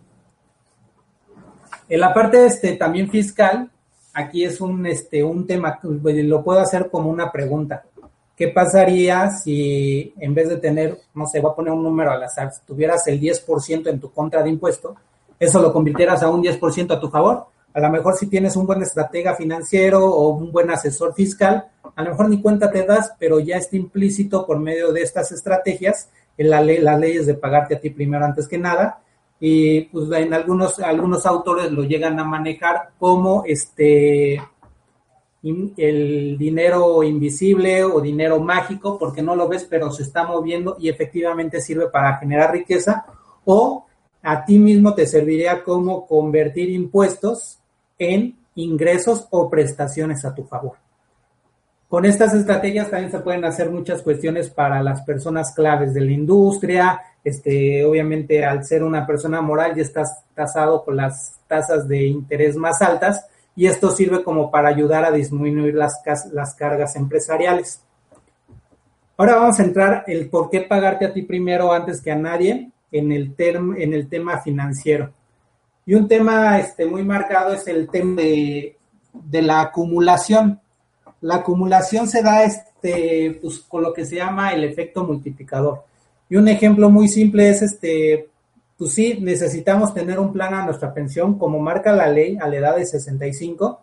En 1.89 1.99
la 1.99 2.13
parte 2.13 2.45
este, 2.45 2.77
también 2.77 3.09
fiscal, 3.09 3.69
aquí 4.13 4.45
es 4.45 4.61
un, 4.61 4.85
este, 4.85 5.21
un 5.21 5.45
tema, 5.45 5.77
lo 5.83 6.41
puedo 6.41 6.61
hacer 6.61 6.89
como 6.89 7.09
una 7.09 7.29
pregunta. 7.29 7.83
¿Qué 8.37 8.47
pasaría 8.47 9.29
si 9.29 10.13
en 10.17 10.33
vez 10.33 10.47
de 10.47 10.57
tener, 10.57 10.97
no 11.13 11.25
sé, 11.25 11.41
voy 11.41 11.51
a 11.51 11.55
poner 11.55 11.73
un 11.73 11.83
número 11.83 12.11
al 12.11 12.23
azar, 12.23 12.53
si 12.53 12.61
tuvieras 12.65 13.05
el 13.07 13.19
10% 13.19 13.89
en 13.89 13.99
tu 13.99 14.09
contra 14.09 14.41
de 14.41 14.49
impuesto, 14.49 14.95
eso 15.41 15.59
lo 15.59 15.73
convirtieras 15.73 16.21
a 16.21 16.29
un 16.29 16.43
10% 16.43 16.91
a 16.91 16.99
tu 16.99 17.09
favor. 17.09 17.47
A 17.73 17.79
lo 17.79 17.89
mejor 17.89 18.15
si 18.15 18.27
tienes 18.27 18.55
un 18.55 18.67
buen 18.67 18.83
estratega 18.83 19.33
financiero 19.33 20.05
o 20.05 20.29
un 20.29 20.51
buen 20.51 20.69
asesor 20.69 21.15
fiscal, 21.15 21.67
a 21.95 22.03
lo 22.03 22.11
mejor 22.11 22.29
ni 22.29 22.39
cuenta 22.39 22.69
te 22.69 22.85
das, 22.85 23.13
pero 23.17 23.39
ya 23.39 23.57
está 23.57 23.75
implícito 23.75 24.45
por 24.45 24.59
medio 24.59 24.93
de 24.93 25.01
estas 25.01 25.31
estrategias 25.31 26.11
en 26.37 26.51
la 26.51 26.61
ley, 26.61 26.77
las 26.77 26.99
leyes 26.99 27.25
de 27.25 27.33
pagarte 27.33 27.75
a 27.75 27.79
ti 27.79 27.89
primero 27.89 28.23
antes 28.23 28.47
que 28.47 28.59
nada. 28.59 29.01
Y 29.39 29.81
pues 29.85 30.11
en 30.11 30.31
algunos, 30.35 30.79
algunos 30.79 31.25
autores 31.25 31.71
lo 31.71 31.85
llegan 31.85 32.19
a 32.19 32.23
manejar 32.23 32.91
como 32.99 33.43
este 33.47 34.39
el 35.43 36.37
dinero 36.37 37.01
invisible 37.01 37.83
o 37.83 37.99
dinero 37.99 38.39
mágico, 38.39 38.99
porque 38.99 39.23
no 39.23 39.35
lo 39.35 39.47
ves, 39.47 39.65
pero 39.67 39.89
se 39.89 40.03
está 40.03 40.23
moviendo 40.23 40.77
y 40.79 40.87
efectivamente 40.87 41.61
sirve 41.61 41.87
para 41.87 42.17
generar 42.17 42.51
riqueza, 42.51 43.07
o 43.43 43.87
a 44.23 44.45
ti 44.45 44.59
mismo 44.59 44.93
te 44.93 45.05
serviría 45.05 45.63
como 45.63 46.05
convertir 46.05 46.69
impuestos 46.69 47.59
en 47.97 48.35
ingresos 48.55 49.27
o 49.31 49.49
prestaciones 49.49 50.25
a 50.25 50.35
tu 50.35 50.43
favor. 50.43 50.73
Con 51.87 52.05
estas 52.05 52.33
estrategias 52.33 52.89
también 52.89 53.11
se 53.11 53.19
pueden 53.19 53.43
hacer 53.43 53.69
muchas 53.69 54.01
cuestiones 54.01 54.49
para 54.49 54.81
las 54.81 55.01
personas 55.01 55.53
claves 55.53 55.93
de 55.93 56.01
la 56.01 56.11
industria. 56.11 57.01
Este, 57.21 57.83
obviamente, 57.83 58.45
al 58.45 58.63
ser 58.63 58.83
una 58.83 59.05
persona 59.05 59.41
moral, 59.41 59.75
ya 59.75 59.81
estás 59.81 60.23
tasado 60.33 60.85
con 60.85 60.95
las 60.95 61.39
tasas 61.47 61.87
de 61.87 62.05
interés 62.05 62.55
más 62.55 62.81
altas 62.81 63.27
y 63.57 63.65
esto 63.67 63.89
sirve 63.91 64.23
como 64.23 64.49
para 64.49 64.69
ayudar 64.69 65.03
a 65.03 65.11
disminuir 65.11 65.75
las, 65.75 66.01
las 66.31 66.55
cargas 66.55 66.95
empresariales. 66.95 67.81
Ahora 69.17 69.35
vamos 69.35 69.59
a 69.59 69.63
entrar 69.63 70.03
el 70.07 70.29
por 70.29 70.49
qué 70.49 70.61
pagarte 70.61 71.05
a 71.05 71.13
ti 71.13 71.23
primero 71.23 71.73
antes 71.73 72.01
que 72.01 72.11
a 72.11 72.15
nadie 72.15 72.70
en 72.91 73.11
el, 73.11 73.33
en 73.37 73.93
el 73.93 74.07
tema 74.07 74.39
financiero. 74.41 75.11
Y 75.85 75.95
un 75.95 76.07
tema 76.07 76.59
este, 76.59 76.85
muy 76.85 77.03
marcado 77.03 77.53
es 77.53 77.67
el 77.67 77.89
tema 77.89 78.21
de, 78.21 78.77
la 79.31 79.61
acumulación. 79.61 80.59
La 81.21 81.35
acumulación 81.35 82.07
se 82.07 82.21
da 82.21 82.43
este, 82.43 83.39
pues, 83.41 83.59
con 83.59 83.83
lo 83.83 83.93
que 83.93 84.05
se 84.05 84.17
llama 84.17 84.53
el 84.53 84.63
efecto 84.63 85.03
multiplicador. 85.03 85.83
Y 86.29 86.35
un 86.35 86.47
ejemplo 86.47 86.89
muy 86.89 87.07
simple 87.07 87.49
es 87.49 87.61
este, 87.61 88.29
pues 88.77 88.93
sí, 88.93 89.17
necesitamos 89.21 89.93
tener 89.93 90.19
un 90.19 90.31
plan 90.31 90.53
a 90.53 90.65
nuestra 90.65 90.93
pensión, 90.93 91.37
como 91.37 91.59
marca 91.59 91.91
la 91.91 92.07
ley, 92.07 92.37
a 92.39 92.47
la 92.47 92.57
edad 92.57 92.75
de 92.77 92.85
65. 92.85 93.81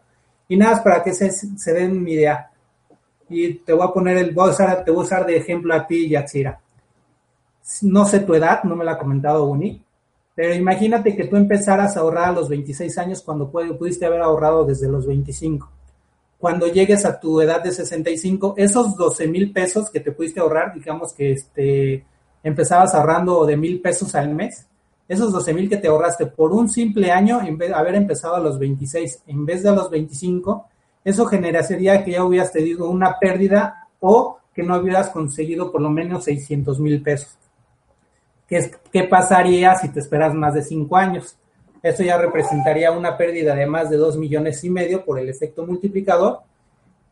Y 0.49 0.57
nada 0.57 0.73
más 0.73 0.81
para 0.83 1.03
que 1.03 1.13
se, 1.13 1.31
se 1.31 1.73
den 1.73 1.99
una 1.99 2.11
idea. 2.11 2.51
Y 3.29 3.55
te 3.55 3.73
voy 3.75 3.87
a 3.87 3.93
poner 3.93 4.17
el, 4.17 4.31
voy 4.33 4.49
a 4.49 4.53
usar, 4.53 4.85
te 4.85 4.91
voy 4.91 5.03
a 5.03 5.07
usar 5.07 5.27
de 5.27 5.37
ejemplo 5.37 5.75
a 5.75 5.87
ti, 5.87 6.09
Yatsira 6.09 6.59
no 7.83 8.07
sé 8.07 8.21
tu 8.21 8.35
edad, 8.35 8.63
no 8.65 8.77
me 8.77 8.85
la 8.85 8.93
ha 8.93 8.99
comentado 8.99 9.45
Uni, 9.45 9.83
pero 10.35 10.55
imagínate 10.55 11.17
que 11.17 11.25
tú 11.25 11.37
empezaras 11.37 11.97
a 11.97 12.01
ahorrar 12.01 12.29
a 12.29 12.33
los 12.33 12.49
26 12.49 12.97
años 12.99 13.23
cuando 13.23 13.51
pudiste 13.51 14.07
haber 14.07 14.23
ahorrado 14.23 14.65
desde 14.65 14.89
los 14.89 15.07
25. 15.07 15.69
Cuando 16.39 16.69
llegues 16.69 17.05
a 17.05 17.19
tu 17.19 17.41
edad 17.41 17.61
de 17.61 17.73
65, 17.73 18.55
esos 18.57 18.95
12 18.95 19.27
mil 19.27 19.53
pesos 19.53 19.91
que 19.91 19.99
te 19.99 20.13
pudiste 20.13 20.39
ahorrar, 20.39 20.73
digamos 20.73 21.13
que 21.13 21.33
este, 21.33 22.05
empezabas 22.45 22.95
ahorrando 22.95 23.45
de 23.45 23.57
mil 23.57 23.81
pesos 23.81 24.15
al 24.15 24.33
mes, 24.33 24.65
esos 25.09 25.33
12 25.33 25.55
mil 25.55 25.69
que 25.69 25.79
te 25.79 25.89
ahorraste 25.89 26.27
por 26.27 26.53
un 26.53 26.69
simple 26.69 27.11
año, 27.11 27.41
en 27.43 27.59
vez 27.59 27.71
de 27.71 27.75
haber 27.75 27.97
empezado 27.97 28.37
a 28.37 28.41
los 28.41 28.59
26 28.59 29.25
en 29.27 29.45
vez 29.45 29.65
de 29.65 29.71
a 29.71 29.73
los 29.73 29.91
25, 29.91 30.67
eso 31.05 31.27
generaría 31.27 32.05
que 32.05 32.13
ya 32.13 32.25
hubieras 32.25 32.53
tenido 32.53 32.89
una 32.89 33.19
pérdida 33.19 33.89
o 33.99 34.39
que 34.55 34.63
no 34.63 34.77
hubieras 34.77 35.09
conseguido 35.09 35.73
por 35.73 35.81
lo 35.81 35.91
menos 35.91 36.25
600 36.25 36.79
mil 36.79 37.03
pesos. 37.03 37.37
¿Qué, 38.49 39.05
pasaría 39.05 39.75
si 39.75 39.91
te 39.91 40.01
esperas 40.01 40.33
más 40.33 40.55
de 40.55 40.63
cinco 40.63 40.97
años? 40.97 41.37
Esto 41.83 42.03
ya 42.03 42.17
representaría 42.17 42.91
una 42.91 43.17
pérdida 43.17 43.55
de 43.55 43.67
más 43.67 43.91
de 43.91 43.99
dos 43.99 44.17
millones 44.17 44.65
y 44.65 44.71
medio 44.71 45.05
por 45.05 45.19
el 45.19 45.29
efecto 45.29 45.67
multiplicador. 45.67 46.41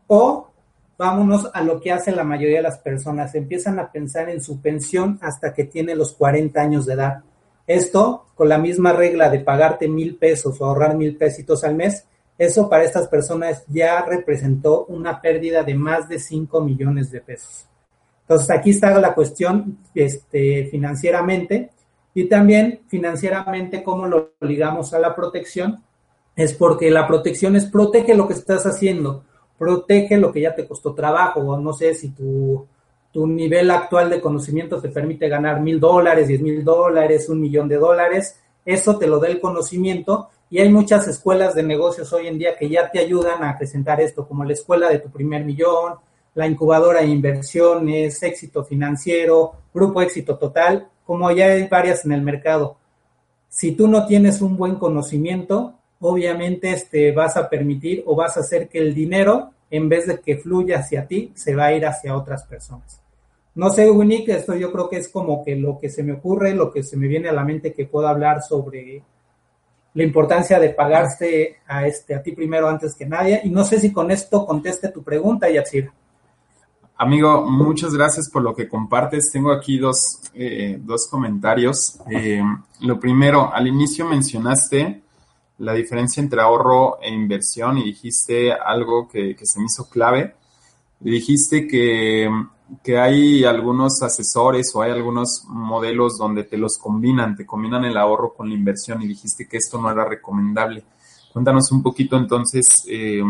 O 0.07 0.49
vámonos 0.97 1.51
a 1.53 1.63
lo 1.63 1.79
que 1.79 1.93
hace 1.93 2.11
la 2.11 2.25
mayoría 2.25 2.57
de 2.57 2.63
las 2.63 2.79
personas. 2.79 3.35
Empiezan 3.35 3.79
a 3.79 3.93
pensar 3.93 4.31
en 4.31 4.41
su 4.41 4.63
pensión 4.63 5.19
hasta 5.21 5.53
que 5.53 5.65
tiene 5.65 5.95
los 5.95 6.15
40 6.15 6.59
años 6.59 6.87
de 6.87 6.95
edad. 6.95 7.23
Esto 7.67 8.27
con 8.35 8.49
la 8.49 8.57
misma 8.57 8.95
regla 8.95 9.29
de 9.29 9.41
pagarte 9.41 9.89
mil 9.89 10.17
pesos 10.17 10.59
o 10.61 10.65
ahorrar 10.65 10.97
mil 10.97 11.17
pesitos 11.19 11.65
al 11.65 11.75
mes. 11.75 12.07
Eso 12.39 12.71
para 12.71 12.85
estas 12.85 13.09
personas 13.09 13.63
ya 13.69 14.03
representó 14.03 14.87
una 14.87 15.21
pérdida 15.21 15.63
de 15.63 15.75
más 15.75 16.09
de 16.09 16.19
5 16.19 16.63
millones 16.63 17.11
de 17.11 17.21
pesos. 17.21 17.67
Entonces 18.29 18.51
aquí 18.51 18.71
está 18.71 18.99
la 18.99 19.15
cuestión 19.15 19.79
este, 19.95 20.67
financieramente 20.67 21.71
y 22.13 22.25
también 22.25 22.81
financieramente 22.89 23.85
cómo 23.85 24.07
lo 24.07 24.33
ligamos 24.41 24.93
a 24.93 24.99
la 24.99 25.15
protección. 25.15 25.85
Es 26.35 26.53
porque 26.53 26.91
la 26.91 27.07
protección 27.07 27.55
es 27.55 27.67
protege 27.67 28.15
lo 28.15 28.27
que 28.27 28.35
estás 28.35 28.67
haciendo, 28.67 29.23
protege 29.57 30.17
lo 30.17 30.33
que 30.33 30.41
ya 30.41 30.55
te 30.55 30.67
costó 30.67 30.93
trabajo, 30.93 31.41
o 31.41 31.59
no 31.59 31.73
sé 31.73 31.95
si 31.95 32.11
tu, 32.11 32.67
tu 33.13 33.27
nivel 33.27 33.71
actual 33.71 34.11
de 34.11 34.21
conocimiento 34.21 34.81
te 34.81 34.89
permite 34.89 35.29
ganar 35.29 35.63
mil 35.63 35.81
dólares, 35.81 36.29
diez 36.29 36.43
mil 36.43 36.65
dólares, 36.65 37.29
un 37.29 37.41
millón 37.41 37.69
de 37.69 37.77
dólares, 37.77 38.41
eso 38.65 38.99
te 38.99 39.07
lo 39.07 39.21
da 39.21 39.29
el 39.29 39.41
conocimiento 39.41 40.29
y 40.51 40.59
hay 40.59 40.69
muchas 40.69 41.09
escuelas 41.09 41.55
de 41.55 41.63
negocios 41.63 42.13
hoy 42.13 42.27
en 42.27 42.39
día 42.39 42.57
que 42.57 42.69
ya 42.69 42.91
te 42.91 42.99
ayudan 42.99 43.43
a 43.43 43.57
presentar 43.57 44.01
esto, 44.01 44.27
como 44.27 44.45
la 44.45 44.53
escuela 44.53 44.89
de 44.89 44.99
tu 44.99 45.11
primer 45.11 45.45
millón, 45.45 45.95
la 46.37 46.47
incubadora 46.47 47.01
de 47.01 47.07
inversiones, 47.07 48.23
éxito 48.23 48.63
financiero, 48.63 49.55
grupo 49.73 50.03
éxito 50.03 50.37
total, 50.37 50.87
como 51.05 51.31
ya 51.31 51.47
hay 51.47 51.67
varias 51.67 52.05
en 52.05 52.13
el 52.13 52.21
mercado. 52.21 52.77
Si 53.49 53.73
tú 53.73 53.89
no 53.89 54.07
tienes 54.07 54.43
un 54.43 54.55
buen 54.55 54.75
conocimiento, 54.75 55.75
obviamente 55.99 56.73
este, 56.73 57.13
vas 57.13 57.39
a 57.39 57.49
permitir 57.49 58.03
o 58.07 58.15
vas 58.15 58.37
a 58.37 58.41
hacer 58.41 58.69
que 58.69 58.79
el 58.79 58.95
dinero, 58.95 59.53
en 59.71 59.89
vez 59.89 60.07
de 60.07 60.21
que 60.21 60.37
fluya 60.37 60.81
hacia 60.81 61.07
ti, 61.07 61.33
se 61.35 61.57
va 61.57 61.67
a 61.67 61.73
ir 61.73 61.87
hacia 61.87 62.15
otras 62.15 62.45
personas. 62.45 63.01
No 63.55 63.71
sé, 63.71 63.91
Winnie, 63.91 64.27
esto 64.27 64.55
yo 64.55 64.71
creo 64.71 64.91
que 64.91 64.99
es 64.99 65.09
como 65.09 65.43
que 65.43 65.57
lo 65.57 65.79
que 65.79 65.89
se 65.89 66.03
me 66.03 66.13
ocurre, 66.13 66.55
lo 66.55 66.71
que 66.71 66.83
se 66.83 66.99
me 66.99 67.09
viene 67.09 67.31
a 67.31 67.33
la 67.33 67.45
mente 67.45 67.73
que 67.73 67.87
puedo 67.87 68.07
hablar 68.07 68.43
sobre 68.43 69.03
la 69.95 70.03
importancia 70.03 70.61
de 70.61 70.69
pagarse 70.69 71.57
a, 71.67 71.87
este, 71.87 72.15
a 72.15 72.23
ti 72.23 72.33
primero 72.33 72.69
antes 72.69 72.95
que 72.95 73.07
nadie. 73.07 73.41
Y 73.43 73.49
no 73.49 73.65
sé 73.65 73.81
si 73.81 73.91
con 73.91 74.11
esto 74.11 74.45
conteste 74.45 74.91
tu 74.91 75.03
pregunta, 75.03 75.49
Yatsir. 75.49 75.91
Amigo, 76.99 77.45
muchas 77.51 77.93
gracias 77.95 78.31
por 78.31 78.43
lo 78.43 78.55
que 78.55 78.69
compartes. 78.69 79.31
Tengo 79.31 79.53
aquí 79.53 79.79
dos, 79.79 80.21
eh, 80.35 80.79
dos 80.81 81.09
comentarios. 81.09 81.99
Eh, 82.11 82.43
lo 82.81 82.99
primero, 82.99 83.53
al 83.53 83.67
inicio 83.67 84.07
mencionaste 84.07 85.03
la 85.59 85.73
diferencia 85.75 86.23
entre 86.23 86.41
ahorro 86.41 86.99
e 87.01 87.11
inversión 87.11 87.79
y 87.79 87.85
dijiste 87.85 88.53
algo 88.53 89.09
que, 89.09 89.37
que 89.37 89.47
se 89.47 89.59
me 89.59 89.67
hizo 89.67 89.89
clave. 89.89 90.35
Dijiste 91.01 91.67
que 91.69 92.31
que 92.83 92.99
hay 92.99 93.45
algunos 93.45 94.03
asesores 94.03 94.75
o 94.75 94.83
hay 94.83 94.91
algunos 94.91 95.45
modelos 95.49 96.19
donde 96.19 96.45
te 96.45 96.57
los 96.57 96.79
combinan, 96.79 97.37
te 97.37 97.47
combinan 97.47 97.85
el 97.85 97.97
ahorro 97.97 98.35
con 98.35 98.49
la 98.49 98.55
inversión 98.55 99.03
y 99.03 99.07
dijiste 99.07 99.47
que 99.47 99.59
esto 99.59 99.81
no 99.81 99.91
era 99.91 100.05
recomendable. 100.05 100.83
Cuéntanos 101.33 101.71
un 101.71 101.83
poquito 101.83 102.17
entonces 102.17 102.85
eh, 102.89 103.23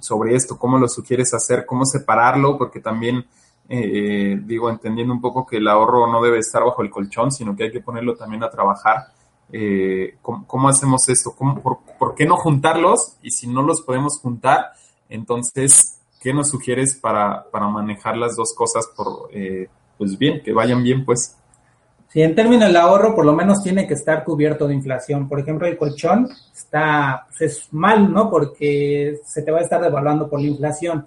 sobre 0.00 0.34
esto, 0.34 0.58
cómo 0.58 0.78
lo 0.78 0.88
sugieres 0.88 1.34
hacer, 1.34 1.66
cómo 1.66 1.84
separarlo, 1.84 2.56
porque 2.58 2.80
también 2.80 3.24
eh, 3.68 4.40
digo, 4.44 4.70
entendiendo 4.70 5.12
un 5.12 5.20
poco 5.20 5.46
que 5.46 5.58
el 5.58 5.68
ahorro 5.68 6.10
no 6.10 6.22
debe 6.22 6.38
estar 6.38 6.64
bajo 6.64 6.82
el 6.82 6.90
colchón, 6.90 7.30
sino 7.30 7.54
que 7.54 7.64
hay 7.64 7.72
que 7.72 7.80
ponerlo 7.80 8.16
también 8.16 8.42
a 8.42 8.50
trabajar. 8.50 9.08
Eh, 9.52 10.16
¿cómo, 10.22 10.68
hacemos 10.68 11.08
esto? 11.08 11.34
por, 11.34 11.78
¿Por 11.98 12.14
qué 12.14 12.26
no 12.26 12.36
juntarlos? 12.36 13.16
Y 13.22 13.30
si 13.30 13.46
no 13.46 13.62
los 13.62 13.82
podemos 13.82 14.18
juntar, 14.18 14.72
entonces 15.08 15.98
¿qué 16.20 16.32
nos 16.32 16.48
sugieres 16.48 16.96
para, 16.96 17.46
manejar 17.52 18.16
las 18.16 18.36
dos 18.36 18.54
cosas 18.54 18.86
por, 18.96 19.28
eh, 19.32 19.68
pues 19.96 20.18
bien, 20.18 20.42
que 20.42 20.52
vayan 20.52 20.82
bien, 20.82 21.04
pues? 21.04 21.36
Sí, 22.10 22.22
en 22.22 22.34
términos 22.34 22.68
del 22.68 22.76
ahorro, 22.76 23.14
por 23.14 23.26
lo 23.26 23.34
menos 23.34 23.62
tiene 23.62 23.86
que 23.86 23.92
estar 23.92 24.24
cubierto 24.24 24.66
de 24.66 24.74
inflación. 24.74 25.28
Por 25.28 25.40
ejemplo, 25.40 25.66
el 25.66 25.76
colchón 25.76 26.28
está, 26.54 27.26
pues 27.28 27.40
es 27.42 27.68
mal, 27.72 28.10
¿no? 28.10 28.30
Porque 28.30 29.20
se 29.26 29.42
te 29.42 29.50
va 29.50 29.58
a 29.58 29.62
estar 29.62 29.82
devaluando 29.82 30.28
por 30.28 30.40
la 30.40 30.46
inflación. 30.46 31.06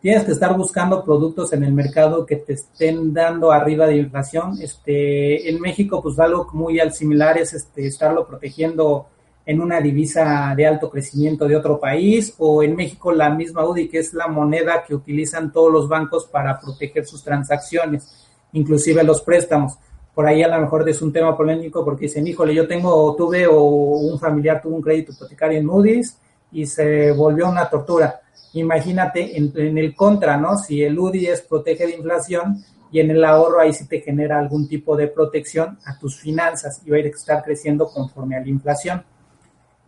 Tienes 0.00 0.24
que 0.24 0.32
estar 0.32 0.56
buscando 0.56 1.04
productos 1.04 1.52
en 1.52 1.62
el 1.62 1.72
mercado 1.72 2.26
que 2.26 2.34
te 2.34 2.54
estén 2.54 3.14
dando 3.14 3.52
arriba 3.52 3.86
de 3.86 3.98
inflación. 3.98 4.58
Este, 4.60 5.48
en 5.48 5.60
México, 5.60 6.02
pues 6.02 6.18
algo 6.18 6.48
muy 6.54 6.80
al 6.80 6.92
similar 6.92 7.38
es 7.38 7.54
este, 7.54 7.86
estarlo 7.86 8.26
protegiendo 8.26 9.06
en 9.46 9.60
una 9.60 9.80
divisa 9.80 10.54
de 10.56 10.66
alto 10.66 10.90
crecimiento 10.90 11.46
de 11.46 11.54
otro 11.54 11.78
país 11.78 12.34
o 12.38 12.64
en 12.64 12.74
México 12.74 13.12
la 13.12 13.30
misma 13.30 13.64
UDI, 13.64 13.88
que 13.88 13.98
es 13.98 14.12
la 14.12 14.26
moneda 14.26 14.82
que 14.84 14.94
utilizan 14.94 15.52
todos 15.52 15.72
los 15.72 15.88
bancos 15.88 16.26
para 16.26 16.58
proteger 16.58 17.06
sus 17.06 17.22
transacciones, 17.22 18.26
inclusive 18.52 19.04
los 19.04 19.20
préstamos. 19.22 19.78
Por 20.14 20.26
ahí 20.26 20.42
a 20.42 20.48
lo 20.48 20.60
mejor 20.60 20.86
es 20.88 21.00
un 21.00 21.12
tema 21.12 21.36
polémico 21.36 21.84
porque 21.84 22.02
dicen, 22.02 22.26
híjole, 22.26 22.54
yo 22.54 22.68
tengo, 22.68 23.14
tuve 23.16 23.46
o 23.46 23.62
un 23.62 24.18
familiar 24.18 24.60
tuvo 24.60 24.76
un 24.76 24.82
crédito 24.82 25.12
hipotecario 25.12 25.58
en 25.58 25.68
UDIs 25.68 26.18
y 26.52 26.66
se 26.66 27.12
volvió 27.12 27.48
una 27.48 27.68
tortura. 27.68 28.20
Imagínate 28.54 29.36
en, 29.36 29.78
el 29.78 29.94
contra, 29.94 30.36
¿no? 30.36 30.58
Si 30.58 30.82
el 30.82 30.98
UDI 30.98 31.28
es 31.28 31.40
protege 31.40 31.86
de 31.86 31.96
inflación 31.96 32.62
y 32.90 33.00
en 33.00 33.10
el 33.10 33.24
ahorro 33.24 33.60
ahí 33.60 33.72
sí 33.72 33.88
te 33.88 34.02
genera 34.02 34.38
algún 34.38 34.68
tipo 34.68 34.94
de 34.94 35.08
protección 35.08 35.78
a 35.86 35.98
tus 35.98 36.20
finanzas 36.20 36.82
y 36.84 36.90
va 36.90 36.98
a 36.98 37.00
ir 37.00 37.06
a 37.06 37.08
estar 37.08 37.42
creciendo 37.42 37.88
conforme 37.88 38.36
a 38.36 38.40
la 38.40 38.48
inflación. 38.48 39.02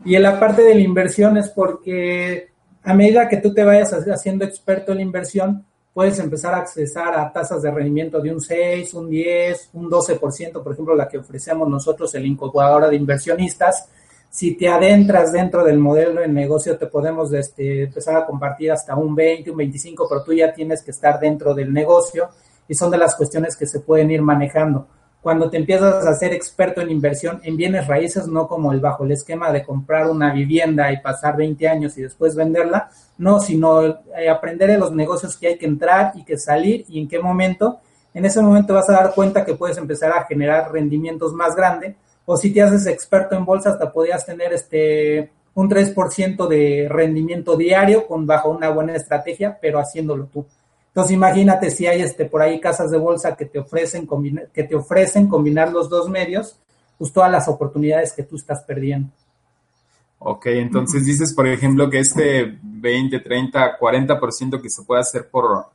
Y 0.07 0.15
en 0.15 0.23
la 0.23 0.41
parte 0.41 0.63
de 0.63 0.75
la 0.75 0.81
inversión 0.81 1.37
es 1.37 1.51
porque 1.51 2.49
a 2.83 2.95
medida 2.95 3.29
que 3.29 3.39
tú 3.39 3.53
te 3.53 3.63
vayas 3.63 3.93
haciendo 3.93 4.47
experto 4.47 4.93
en 4.93 4.99
la 4.99 5.03
inversión, 5.03 5.67
puedes 5.95 6.19
empezar 6.19 6.53
a 6.55 6.59
accesar 6.59 7.17
a 7.17 7.33
tasas 7.33 7.63
de 7.63 7.71
rendimiento 7.71 8.21
de 8.21 8.33
un 8.33 8.41
6, 8.41 8.93
un 8.95 9.09
10, 9.09 9.71
un 9.75 9.89
12%, 9.89 10.63
por 10.63 10.73
ejemplo, 10.73 10.95
la 10.95 11.09
que 11.09 11.19
ofrecemos 11.19 11.69
nosotros, 11.69 12.13
el 12.17 12.27
incubadora 12.27 12.89
de 12.89 12.97
inversionistas. 12.97 13.89
Si 14.29 14.57
te 14.57 14.67
adentras 14.67 15.31
dentro 15.31 15.63
del 15.63 15.79
modelo 15.79 16.21
de 16.21 16.27
negocio, 16.27 16.77
te 16.77 16.89
podemos 16.89 17.33
este, 17.33 17.85
empezar 17.85 18.17
a 18.17 18.27
compartir 18.27 18.73
hasta 18.73 18.97
un 18.97 19.15
20, 19.15 19.53
un 19.53 19.57
25, 19.57 20.07
pero 20.09 20.25
tú 20.25 20.33
ya 20.33 20.53
tienes 20.53 20.83
que 20.83 20.91
estar 20.91 21.21
dentro 21.21 21.55
del 21.55 21.73
negocio 21.73 22.29
y 22.67 22.75
son 22.75 22.91
de 22.91 22.99
las 22.99 23.15
cuestiones 23.15 23.57
que 23.57 23.67
se 23.67 23.79
pueden 23.79 24.11
ir 24.11 24.21
manejando 24.21 24.89
cuando 25.25 25.49
te 25.49 25.57
empiezas 25.57 26.07
a 26.07 26.13
ser 26.13 26.35
experto 26.35 26.83
en 26.83 26.91
inversión 26.91 27.41
en 27.45 27.57
bienes 27.57 27.87
raíces, 27.87 28.29
no 28.29 28.47
como 28.47 28.75
el 28.75 28.81
bajo 28.81 29.05
el 29.05 29.13
esquema 29.13 29.51
de 29.51 29.65
comprar 29.65 30.11
una 30.11 30.35
vivienda 30.35 30.93
y 30.93 31.01
pasar 31.01 31.35
20 31.35 31.67
años 31.67 31.97
y 31.97 32.03
después 32.03 32.37
venderla, 32.37 32.91
no, 33.17 33.41
sino 33.41 33.87
eh, 33.87 34.29
aprender 34.31 34.69
en 34.69 34.81
los 34.81 34.93
negocios 34.93 35.39
que 35.39 35.47
hay 35.47 35.57
que 35.57 35.65
entrar 35.65 36.13
y 36.15 36.25
que 36.25 36.37
salir 36.37 36.85
y 36.89 37.01
en 37.01 37.09
qué 37.09 37.19
momento. 37.19 37.79
En 38.13 38.27
ese 38.27 38.43
momento 38.43 38.75
vas 38.75 38.91
a 38.91 38.93
dar 38.93 39.15
cuenta 39.15 39.47
que 39.47 39.55
puedes 39.55 39.79
empezar 39.79 40.13
a 40.13 40.27
generar 40.27 40.71
rendimientos 40.71 41.33
más 41.33 41.57
grandes 41.57 41.97
o 42.27 42.37
si 42.37 42.53
te 42.53 42.61
haces 42.61 42.87
experto 42.87 43.35
en 43.35 43.47
bolsa 43.47 43.71
hasta 43.71 43.91
podrías 43.91 44.27
tener 44.27 44.53
este 44.53 45.31
un 45.55 45.71
3% 45.71 46.49
de 46.49 46.87
rendimiento 46.91 47.57
diario 47.57 48.07
con 48.07 48.27
bajo 48.27 48.51
una 48.51 48.69
buena 48.69 48.95
estrategia, 48.95 49.57
pero 49.59 49.79
haciéndolo 49.79 50.27
tú. 50.27 50.45
Entonces 50.95 51.13
imagínate 51.13 51.73
si 51.73 51.89
hay 51.89 52.03
este 52.03 52.25
por 52.25 52.41
ahí 52.41 52.61
casas 52.61 52.93
de 52.93 52.99
bolsa 52.99 53.35
que 53.35 53.47
te 53.47 53.59
ofrecen 53.59 54.09
que 54.53 54.63
te 54.63 54.77
ofrecen 54.77 55.27
combinar 55.27 55.73
los 55.73 55.91
dos 55.91 56.09
medios, 56.09 56.57
pues 56.97 57.13
todas 57.13 57.33
las 57.33 57.49
oportunidades 57.49 58.13
que 58.13 58.23
tú 58.23 58.37
estás 58.37 58.63
perdiendo. 58.63 59.11
Ok, 60.21 60.47
entonces 60.47 61.05
dices, 61.05 61.35
por 61.35 61.49
ejemplo, 61.49 61.91
que 61.91 61.99
este 61.99 62.59
20, 62.63 63.19
30, 63.19 63.77
40% 63.77 64.63
que 64.63 64.71
se 64.71 64.85
puede 64.85 65.01
hacer 65.01 65.29
por, 65.29 65.67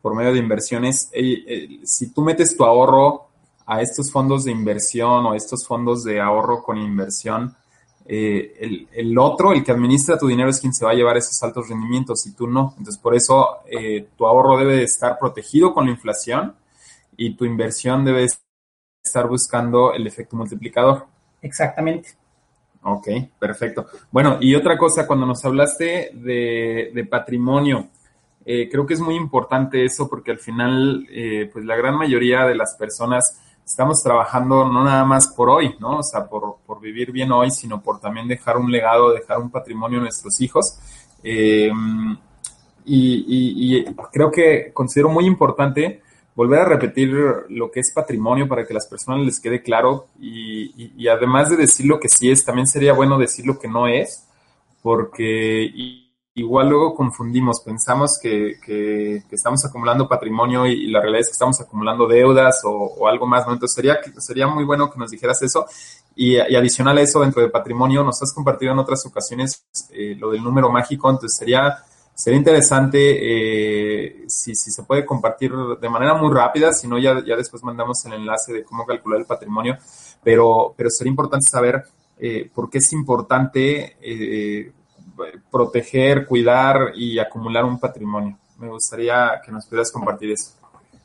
por 0.00 0.14
medio 0.14 0.32
de 0.32 0.38
inversiones, 0.38 1.10
eh, 1.12 1.44
eh, 1.46 1.80
si 1.82 2.12
tú 2.12 2.22
metes 2.22 2.56
tu 2.56 2.64
ahorro 2.64 3.26
a 3.66 3.82
estos 3.82 4.12
fondos 4.12 4.44
de 4.44 4.52
inversión 4.52 5.26
o 5.26 5.34
estos 5.34 5.66
fondos 5.66 6.04
de 6.04 6.20
ahorro 6.20 6.62
con 6.62 6.78
inversión, 6.78 7.56
eh, 8.10 8.86
el, 8.92 9.18
otro, 9.18 9.52
el 9.52 9.62
que 9.62 9.70
administra 9.70 10.18
tu 10.18 10.28
dinero, 10.28 10.48
es 10.48 10.60
quien 10.60 10.72
se 10.72 10.82
va 10.82 10.92
a 10.92 10.94
llevar 10.94 11.18
esos 11.18 11.42
altos 11.42 11.68
rendimientos 11.68 12.26
y 12.26 12.32
tú 12.32 12.46
no. 12.46 12.74
Entonces, 12.78 12.96
por 12.96 13.14
eso 13.14 13.58
eh, 13.66 14.08
tu 14.16 14.26
ahorro 14.26 14.56
debe 14.56 14.82
estar 14.82 15.18
protegido 15.18 15.74
con 15.74 15.84
la 15.84 15.90
inflación 15.90 16.54
y 17.18 17.36
tu 17.36 17.44
inversión 17.44 18.06
debe 18.06 18.26
estar 19.04 19.28
buscando 19.28 19.92
el 19.92 20.06
efecto 20.06 20.36
multiplicador. 20.36 21.04
Exactamente. 21.42 22.08
Ok, 22.82 23.08
perfecto. 23.38 23.86
Bueno, 24.10 24.38
y 24.40 24.54
otra 24.54 24.78
cosa, 24.78 25.06
cuando 25.06 25.26
nos 25.26 25.44
hablaste 25.44 26.12
de, 26.14 27.06
patrimonio, 27.10 27.90
eh, 28.46 28.70
creo 28.70 28.86
que 28.86 28.94
es 28.94 29.00
muy 29.00 29.16
importante 29.16 29.84
eso 29.84 30.08
porque 30.08 30.30
al 30.30 30.38
final, 30.38 31.06
pues 31.52 31.62
la 31.66 31.76
gran 31.76 31.96
mayoría 31.96 32.46
de 32.46 32.54
las 32.54 32.74
personas 32.76 33.38
estamos 33.68 34.02
trabajando 34.02 34.64
no 34.64 34.82
nada 34.82 35.04
más 35.04 35.26
por 35.26 35.50
hoy, 35.50 35.76
¿no? 35.78 35.98
O 35.98 36.02
sea, 36.02 36.26
por, 36.26 36.56
por 36.66 36.80
vivir 36.80 37.12
bien 37.12 37.30
hoy, 37.32 37.50
sino 37.50 37.82
por 37.82 38.00
también 38.00 38.26
dejar 38.26 38.56
un 38.56 38.72
legado, 38.72 39.12
dejar 39.12 39.38
un 39.38 39.50
patrimonio 39.50 39.98
a 39.98 40.02
nuestros 40.02 40.40
hijos. 40.40 40.78
Eh, 41.22 41.70
y, 42.86 43.76
y, 43.76 43.84
creo 44.10 44.30
que 44.30 44.70
considero 44.72 45.10
muy 45.10 45.26
importante 45.26 46.00
volver 46.34 46.60
a 46.60 46.64
repetir 46.64 47.12
lo 47.50 47.70
que 47.70 47.80
es 47.80 47.92
patrimonio 47.92 48.48
para 48.48 48.66
que 48.66 48.72
las 48.72 48.86
personas 48.86 49.26
les 49.26 49.38
quede 49.38 49.60
claro 49.60 50.06
y, 50.18 50.92
y 50.96 51.08
además 51.08 51.50
de 51.50 51.56
decir 51.56 51.84
lo 51.84 52.00
que 52.00 52.08
sí 52.08 52.30
es, 52.30 52.46
también 52.46 52.66
sería 52.66 52.94
bueno 52.94 53.18
decir 53.18 53.44
lo 53.44 53.58
que 53.58 53.68
no 53.68 53.86
es, 53.86 54.26
porque 54.80 56.07
igual 56.38 56.68
luego 56.68 56.94
confundimos, 56.94 57.60
pensamos 57.60 58.18
que, 58.20 58.58
que, 58.64 59.22
estamos 59.30 59.64
acumulando 59.64 60.08
patrimonio 60.08 60.66
y, 60.66 60.86
la 60.86 61.00
realidad 61.00 61.22
es 61.22 61.28
que 61.28 61.32
estamos 61.32 61.60
acumulando 61.60 62.06
deudas 62.06 62.60
o, 62.64 63.08
algo 63.08 63.26
más, 63.26 63.46
¿no? 63.46 63.52
Entonces 63.52 63.74
sería, 63.74 63.98
sería 64.18 64.46
muy 64.46 64.64
bueno 64.64 64.90
que 64.90 64.98
nos 64.98 65.10
dijeras 65.10 65.42
eso. 65.42 65.66
Y, 66.14 66.38
adicional 66.38 66.98
a 66.98 67.00
eso, 67.00 67.20
dentro 67.20 67.42
de 67.42 67.48
patrimonio, 67.48 68.02
nos 68.04 68.22
has 68.22 68.32
compartido 68.32 68.72
en 68.72 68.78
otras 68.78 69.04
ocasiones 69.06 69.66
eh, 69.92 70.16
lo 70.18 70.30
del 70.30 70.42
número 70.42 70.70
mágico, 70.70 71.10
entonces 71.10 71.36
sería, 71.36 71.78
sería 72.14 72.38
interesante 72.38 72.98
eh, 73.00 74.24
si, 74.28 74.54
si 74.54 74.70
se 74.70 74.82
puede 74.84 75.04
compartir 75.04 75.52
de 75.80 75.88
manera 75.88 76.14
muy 76.14 76.32
rápida, 76.32 76.72
si 76.72 76.86
no 76.86 76.98
ya, 76.98 77.22
ya 77.24 77.36
después 77.36 77.62
mandamos 77.62 78.04
el 78.06 78.14
enlace 78.14 78.52
de 78.52 78.64
cómo 78.64 78.86
calcular 78.86 79.20
el 79.20 79.26
patrimonio, 79.26 79.76
pero, 80.22 80.74
pero 80.76 80.90
sería 80.90 81.10
importante 81.10 81.48
saber 81.48 81.84
eh, 82.20 82.50
por 82.52 82.68
qué 82.68 82.78
es 82.78 82.92
importante 82.92 83.96
proteger, 85.50 86.26
cuidar 86.26 86.92
y 86.94 87.18
acumular 87.18 87.64
un 87.64 87.78
patrimonio. 87.78 88.38
Me 88.58 88.68
gustaría 88.68 89.40
que 89.44 89.52
nos 89.52 89.66
pudieras 89.66 89.92
compartir 89.92 90.32
eso. 90.32 90.52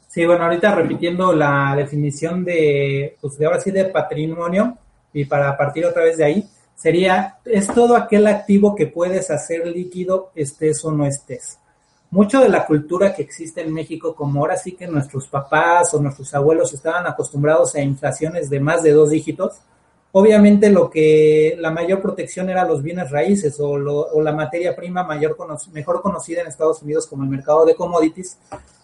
Sí, 0.08 0.26
bueno, 0.26 0.44
ahorita 0.44 0.76
repitiendo 0.76 1.34
la 1.34 1.74
definición 1.76 2.46
de, 2.46 3.18
pues 3.20 3.38
de 3.38 3.46
ahora 3.46 3.60
sí 3.60 3.72
de 3.72 3.86
patrimonio 3.86 4.78
y 5.12 5.26
para 5.26 5.58
partir 5.58 5.86
otra 5.86 6.04
vez 6.04 6.18
de 6.18 6.26
ahí, 6.26 6.48
sería, 6.76 7.38
es 7.46 7.68
todo 7.68 7.96
aquel 7.96 8.28
activo 8.28 8.76
que 8.76 8.88
puedes 8.88 9.32
hacer 9.32 9.66
líquido 9.66 10.32
estés 10.36 10.84
o 10.86 10.92
no 10.92 11.06
estés. 11.06 11.58
mucho 12.12 12.42
de 12.42 12.50
la 12.50 12.68
cultura 12.68 13.16
que 13.16 13.24
existe 13.24 13.62
en 13.62 13.74
México, 13.74 14.14
como 14.14 14.42
ahora 14.42 14.56
sí 14.56 14.74
que 14.74 14.86
nuestros 14.86 15.28
papás 15.28 15.96
o 15.96 16.00
nuestros 16.00 16.32
abuelos 16.36 16.72
estaban 16.72 17.08
acostumbrados 17.08 17.74
a 17.74 17.82
inflaciones 17.82 18.52
de 18.52 18.60
más 18.60 18.84
de 18.84 18.92
dos 18.92 19.10
dígitos, 19.10 19.54
obviamente 20.16 20.70
lo 20.70 20.90
que 20.90 21.56
la 21.60 21.72
mayor 21.72 22.02
protección 22.02 22.50
era 22.50 22.66
los 22.66 22.84
bienes 22.84 23.10
raíces 23.10 23.60
o, 23.60 23.78
la 24.22 24.32
materia 24.32 24.76
prima 24.76 25.04
mayor 25.04 25.36
mejor 25.72 26.02
conocida 26.02 26.42
en 26.42 26.48
Estados 26.48 26.82
Unidos 26.84 27.08
como 27.08 27.24
el 27.24 27.30
mercado 27.30 27.66
de 27.66 27.76
commodities, 27.76 28.38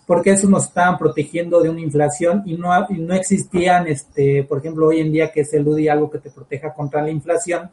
porque 0.07 0.31
eso 0.31 0.49
nos 0.49 0.65
estaban 0.65 0.97
protegiendo 0.97 1.61
de 1.61 1.69
una 1.69 1.81
inflación 1.81 2.41
y 2.47 2.57
no, 2.57 2.69
no 2.89 3.13
existían, 3.13 3.87
este, 3.87 4.43
por 4.43 4.57
ejemplo, 4.57 4.87
hoy 4.87 5.01
en 5.01 5.11
día 5.11 5.31
que 5.31 5.41
es 5.41 5.53
el 5.53 5.67
UDI 5.67 5.89
algo 5.89 6.09
que 6.09 6.17
te 6.17 6.31
proteja 6.31 6.73
contra 6.73 7.03
la 7.03 7.11
inflación, 7.11 7.69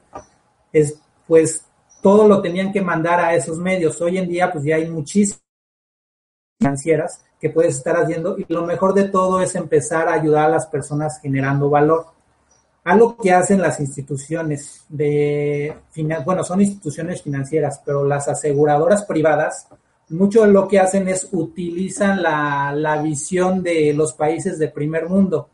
es 0.70 1.00
pues 1.26 1.64
todo 2.02 2.28
lo 2.28 2.42
tenían 2.42 2.72
que 2.72 2.82
mandar 2.82 3.20
a 3.20 3.34
esos 3.34 3.58
medios. 3.58 3.98
Hoy 4.02 4.18
en 4.18 4.28
día 4.28 4.52
pues 4.52 4.64
ya 4.64 4.76
hay 4.76 4.88
muchísimas 4.90 5.40
financieras 6.58 7.22
que 7.40 7.48
puedes 7.48 7.78
estar 7.78 7.96
haciendo 7.96 8.36
y 8.38 8.44
lo 8.48 8.66
mejor 8.66 8.92
de 8.92 9.04
todo 9.04 9.40
es 9.40 9.54
empezar 9.54 10.08
a 10.08 10.12
ayudar 10.12 10.44
a 10.44 10.50
las 10.50 10.66
personas 10.66 11.18
generando 11.22 11.70
valor. 11.70 12.15
Algo 12.86 13.16
que 13.16 13.32
hacen 13.32 13.60
las 13.60 13.80
instituciones 13.80 14.84
de, 14.88 15.74
bueno, 16.24 16.44
son 16.44 16.60
instituciones 16.60 17.20
financieras, 17.20 17.82
pero 17.84 18.04
las 18.04 18.28
aseguradoras 18.28 19.04
privadas 19.04 19.66
mucho 20.10 20.42
de 20.42 20.52
lo 20.52 20.68
que 20.68 20.78
hacen 20.78 21.08
es 21.08 21.28
utilizan 21.32 22.22
la, 22.22 22.72
la, 22.72 23.02
visión 23.02 23.60
de 23.64 23.92
los 23.92 24.12
países 24.12 24.60
de 24.60 24.68
primer 24.68 25.08
mundo, 25.08 25.48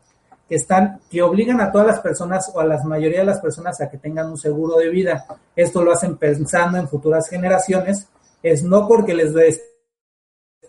que 0.47 0.53
están, 0.53 0.99
que 1.09 1.23
obligan 1.23 1.59
a 1.59 1.71
todas 1.71 1.87
las 1.87 2.01
personas 2.01 2.51
o 2.53 2.59
a 2.59 2.65
la 2.65 2.83
mayoría 2.83 3.21
de 3.21 3.25
las 3.25 3.39
personas 3.39 3.81
a 3.81 3.89
que 3.89 3.97
tengan 3.97 4.29
un 4.29 4.37
seguro 4.37 4.77
de 4.77 4.89
vida. 4.89 5.25
Esto 5.55 5.83
lo 5.83 5.91
hacen 5.91 6.17
pensando 6.17 6.77
en 6.77 6.87
futuras 6.87 7.27
generaciones, 7.27 8.09
es 8.43 8.61
no 8.61 8.87
porque 8.87 9.15
les 9.15 9.33
dé 9.33 9.59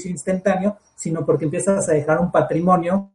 instantáneo, 0.02 0.78
sino 0.96 1.26
porque 1.26 1.44
empiezas 1.44 1.86
a 1.90 1.92
dejar 1.92 2.20
un 2.20 2.32
patrimonio 2.32 3.10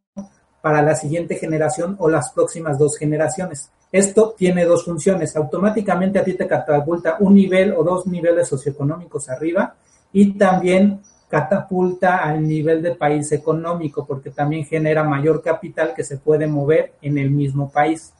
para 0.62 0.82
la 0.82 0.96
siguiente 0.96 1.36
generación 1.36 1.96
o 2.00 2.10
las 2.10 2.32
próximas 2.32 2.78
dos 2.78 2.98
generaciones. 2.98 3.72
Esto 3.92 4.36
tiene 4.38 4.66
dos 4.66 4.86
funciones. 4.86 5.36
Automáticamente 5.36 6.20
a 6.20 6.24
ti 6.24 6.34
te 6.34 6.48
catapulta 6.48 7.18
un 7.20 7.34
nivel 7.34 7.74
o 7.74 7.84
dos 7.84 8.06
niveles 8.06 8.48
socioeconómicos 8.48 9.30
arriba 9.30 9.76
y 10.14 10.34
también 10.38 11.02
catapulta 11.28 12.18
al 12.18 12.48
nivel 12.48 12.82
de 12.82 12.96
país 12.96 13.32
económico 13.32 14.06
porque 14.06 14.32
también 14.32 14.66
genera 14.66 15.04
mayor 15.04 15.42
capital 15.42 15.94
que 15.96 16.04
se 16.04 16.18
puede 16.18 16.48
mover 16.48 16.94
en 17.02 17.18
el 17.18 17.30
mismo 17.30 17.70
país. 17.70 18.14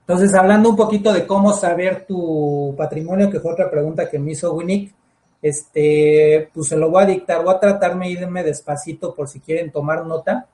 Entonces, 0.00 0.34
hablando 0.34 0.70
un 0.70 0.76
poquito 0.76 1.12
de 1.12 1.24
cómo 1.24 1.52
saber 1.52 2.04
tu 2.04 2.74
patrimonio, 2.76 3.30
que 3.30 3.38
fue 3.38 3.52
otra 3.52 3.70
pregunta 3.70 4.10
que 4.10 4.18
me 4.18 4.32
hizo 4.32 4.52
Winnick, 4.52 4.92
este, 5.40 6.50
pues 6.52 6.66
se 6.66 6.76
lo 6.76 6.90
voy 6.90 7.04
a 7.04 7.06
dictar, 7.06 7.44
voy 7.44 7.54
a 7.54 7.60
tratarme 7.60 8.06
de 8.06 8.12
irme 8.12 8.42
despacito 8.42 9.14
por 9.14 9.28
si 9.28 9.38
quieren 9.38 9.70
tomar 9.70 10.04
nota. 10.04 10.48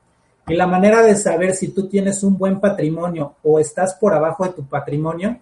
Y 0.48 0.54
la 0.54 0.66
manera 0.66 1.02
de 1.02 1.16
saber 1.16 1.54
si 1.54 1.68
tú 1.68 1.88
tienes 1.88 2.22
un 2.22 2.38
buen 2.38 2.60
patrimonio 2.60 3.34
o 3.42 3.58
estás 3.58 3.94
por 3.94 4.14
abajo 4.14 4.44
de 4.44 4.52
tu 4.52 4.64
patrimonio 4.64 5.38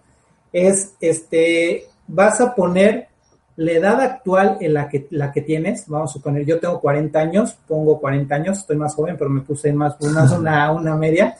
es, 0.51 0.95
este, 0.99 1.85
vas 2.07 2.41
a 2.41 2.55
poner 2.55 3.09
la 3.57 3.71
edad 3.71 4.01
actual 4.01 4.57
en 4.59 4.73
la 4.73 4.89
que, 4.89 5.07
la 5.11 5.31
que 5.31 5.41
tienes, 5.41 5.87
vamos 5.87 6.09
a 6.09 6.13
suponer, 6.13 6.43
yo 6.45 6.59
tengo 6.59 6.81
40 6.81 7.19
años, 7.19 7.55
pongo 7.67 7.99
40 7.99 8.35
años, 8.35 8.57
estoy 8.59 8.77
más 8.77 8.95
joven, 8.95 9.15
pero 9.17 9.29
me 9.29 9.41
puse 9.41 9.71
más, 9.73 9.95
una, 10.01 10.71
una 10.75 10.95
media. 10.95 11.35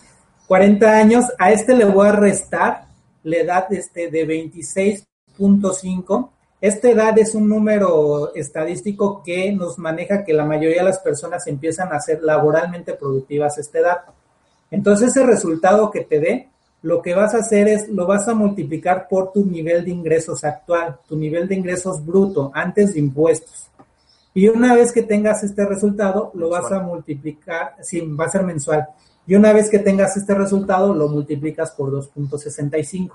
40 0.48 0.88
años, 0.88 1.26
a 1.40 1.52
este 1.52 1.76
le 1.76 1.86
voy 1.86 2.08
a 2.08 2.12
restar 2.12 2.86
la 3.24 3.38
edad 3.38 3.66
este, 3.72 4.12
de 4.12 4.28
26.5. 4.28 6.30
Esta 6.66 6.90
edad 6.90 7.16
es 7.20 7.36
un 7.36 7.48
número 7.48 8.34
estadístico 8.34 9.22
que 9.24 9.54
nos 9.54 9.78
maneja 9.78 10.24
que 10.24 10.34
la 10.34 10.46
mayoría 10.46 10.80
de 10.80 10.90
las 10.90 10.98
personas 10.98 11.46
empiezan 11.46 11.94
a 11.94 12.00
ser 12.00 12.24
laboralmente 12.24 12.96
productivas 12.96 13.56
a 13.56 13.62
esta 13.62 13.78
edad. 13.78 13.98
Entonces, 14.72 15.10
ese 15.10 15.24
resultado 15.28 15.92
que 15.92 16.02
te 16.06 16.20
dé 16.20 16.50
lo 16.82 17.04
que 17.04 17.14
vas 17.14 17.36
a 17.36 17.42
hacer 17.42 17.68
es, 17.68 17.88
lo 17.90 18.08
vas 18.08 18.28
a 18.28 18.34
multiplicar 18.34 19.08
por 19.08 19.32
tu 19.32 19.46
nivel 19.46 19.86
de 19.86 19.92
ingresos 19.92 20.44
actual, 20.44 20.98
tu 21.08 21.16
nivel 21.16 21.48
de 21.48 21.54
ingresos 21.54 22.04
bruto, 22.04 22.50
antes 22.52 22.96
de 22.96 23.00
impuestos. 23.00 23.70
Y 24.34 24.48
una 24.48 24.74
vez 24.74 24.92
que 24.92 25.04
tengas 25.04 25.44
este 25.44 25.68
resultado, 25.68 26.32
lo 26.34 26.50
vas 26.50 26.72
a 26.72 26.80
multiplicar, 26.80 27.76
sí, 27.84 28.02
va 28.02 28.26
a 28.26 28.30
ser 28.30 28.42
mensual. 28.42 28.88
Y 29.28 29.36
una 29.36 29.54
vez 29.54 29.70
que 29.70 29.78
tengas 29.78 30.18
este 30.18 30.34
resultado, 30.34 30.96
lo 30.96 31.10
multiplicas 31.10 31.70
por 31.74 31.92
2.65. 31.92 33.12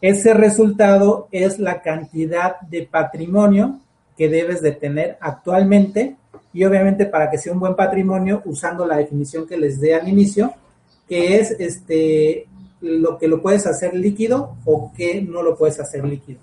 Ese 0.00 0.32
resultado 0.34 1.28
es 1.30 1.58
la 1.58 1.82
cantidad 1.82 2.60
de 2.60 2.82
patrimonio 2.82 3.80
que 4.16 4.28
debes 4.28 4.62
de 4.62 4.72
tener 4.72 5.18
actualmente 5.20 6.16
y 6.52 6.64
obviamente 6.64 7.06
para 7.06 7.30
que 7.30 7.38
sea 7.38 7.52
un 7.52 7.60
buen 7.60 7.76
patrimonio, 7.76 8.42
usando 8.44 8.86
la 8.86 8.96
definición 8.96 9.46
que 9.46 9.56
les 9.56 9.80
dé 9.80 9.94
al 9.94 10.08
inicio, 10.08 10.52
que 11.08 11.38
es 11.38 11.52
este 11.58 12.46
lo 12.80 13.18
que 13.18 13.28
lo 13.28 13.42
puedes 13.42 13.66
hacer 13.66 13.94
líquido 13.94 14.56
o 14.64 14.90
que 14.96 15.20
no 15.20 15.42
lo 15.42 15.56
puedes 15.56 15.78
hacer 15.80 16.04
líquido. 16.04 16.40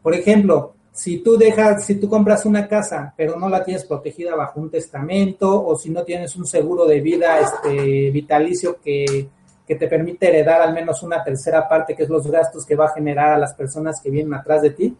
Por 0.00 0.14
ejemplo, 0.14 0.74
si 0.92 1.18
tú 1.18 1.36
dejas, 1.36 1.84
si 1.84 1.96
tú 1.96 2.08
compras 2.08 2.44
una 2.44 2.68
casa, 2.68 3.14
pero 3.16 3.38
no 3.38 3.48
la 3.48 3.64
tienes 3.64 3.84
protegida 3.84 4.36
bajo 4.36 4.60
un 4.60 4.70
testamento, 4.70 5.64
o 5.64 5.76
si 5.76 5.90
no 5.90 6.04
tienes 6.04 6.36
un 6.36 6.46
seguro 6.46 6.86
de 6.86 7.00
vida 7.00 7.40
este, 7.40 8.10
vitalicio 8.10 8.78
que, 8.80 9.28
que 9.66 9.76
te 9.76 9.88
permite 9.88 10.28
heredar 10.28 10.60
al 10.60 10.74
menos 10.74 11.02
una 11.02 11.22
tercera 11.22 11.68
parte, 11.68 11.94
que 11.94 12.02
es 12.02 12.08
los 12.08 12.26
gastos 12.30 12.66
que 12.66 12.76
va 12.76 12.86
a 12.86 12.94
generar 12.94 13.32
a 13.32 13.38
las 13.38 13.54
personas 13.54 14.00
que 14.00 14.10
vienen 14.10 14.34
atrás 14.34 14.62
de 14.62 14.70
ti, 14.70 14.96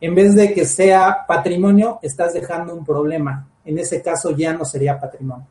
en 0.00 0.14
vez 0.14 0.34
de 0.34 0.52
que 0.52 0.64
sea 0.64 1.24
patrimonio, 1.26 1.98
estás 2.02 2.32
dejando 2.32 2.74
un 2.74 2.84
problema. 2.84 3.48
En 3.64 3.78
ese 3.78 4.02
caso 4.02 4.30
ya 4.30 4.52
no 4.52 4.64
sería 4.64 4.98
patrimonio. 4.98 5.46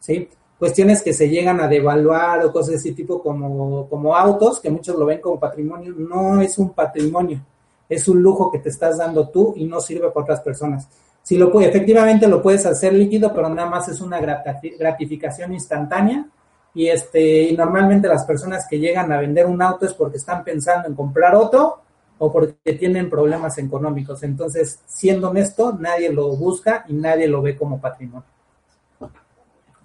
¿sí? 0.00 0.28
cuestiones 0.60 1.02
que 1.02 1.14
se 1.14 1.30
llegan 1.30 1.58
a 1.58 1.66
devaluar 1.66 2.44
o 2.44 2.52
cosas 2.52 2.72
de 2.72 2.76
ese 2.76 2.92
tipo 2.92 3.22
como, 3.22 3.88
como 3.88 4.14
autos, 4.14 4.60
que 4.60 4.68
muchos 4.68 4.94
lo 4.94 5.06
ven 5.06 5.18
como 5.18 5.40
patrimonio, 5.40 5.94
no 5.96 6.42
es 6.42 6.58
un 6.58 6.74
patrimonio, 6.74 7.40
es 7.88 8.06
un 8.06 8.22
lujo 8.22 8.52
que 8.52 8.58
te 8.58 8.68
estás 8.68 8.98
dando 8.98 9.30
tú 9.30 9.54
y 9.56 9.64
no 9.64 9.80
sirve 9.80 10.10
para 10.10 10.24
otras 10.24 10.40
personas. 10.42 10.86
Si 11.22 11.38
lo 11.38 11.58
efectivamente 11.62 12.28
lo 12.28 12.42
puedes 12.42 12.66
hacer 12.66 12.92
líquido, 12.92 13.32
pero 13.32 13.48
nada 13.48 13.70
más 13.70 13.88
es 13.88 14.02
una 14.02 14.20
gratificación 14.20 15.54
instantánea 15.54 16.26
y 16.74 16.86
este 16.86 17.42
y 17.42 17.56
normalmente 17.56 18.08
las 18.08 18.24
personas 18.24 18.66
que 18.68 18.78
llegan 18.78 19.12
a 19.12 19.20
vender 19.20 19.46
un 19.46 19.60
auto 19.60 19.86
es 19.86 19.94
porque 19.94 20.18
están 20.18 20.44
pensando 20.44 20.88
en 20.88 20.94
comprar 20.94 21.34
otro 21.34 21.80
o 22.18 22.30
porque 22.30 22.74
tienen 22.74 23.08
problemas 23.08 23.56
económicos. 23.58 24.22
Entonces, 24.22 24.80
siendo 24.86 25.30
honesto, 25.30 25.76
nadie 25.80 26.12
lo 26.12 26.36
busca 26.36 26.84
y 26.86 26.92
nadie 26.92 27.26
lo 27.26 27.40
ve 27.40 27.56
como 27.56 27.80
patrimonio. 27.80 28.26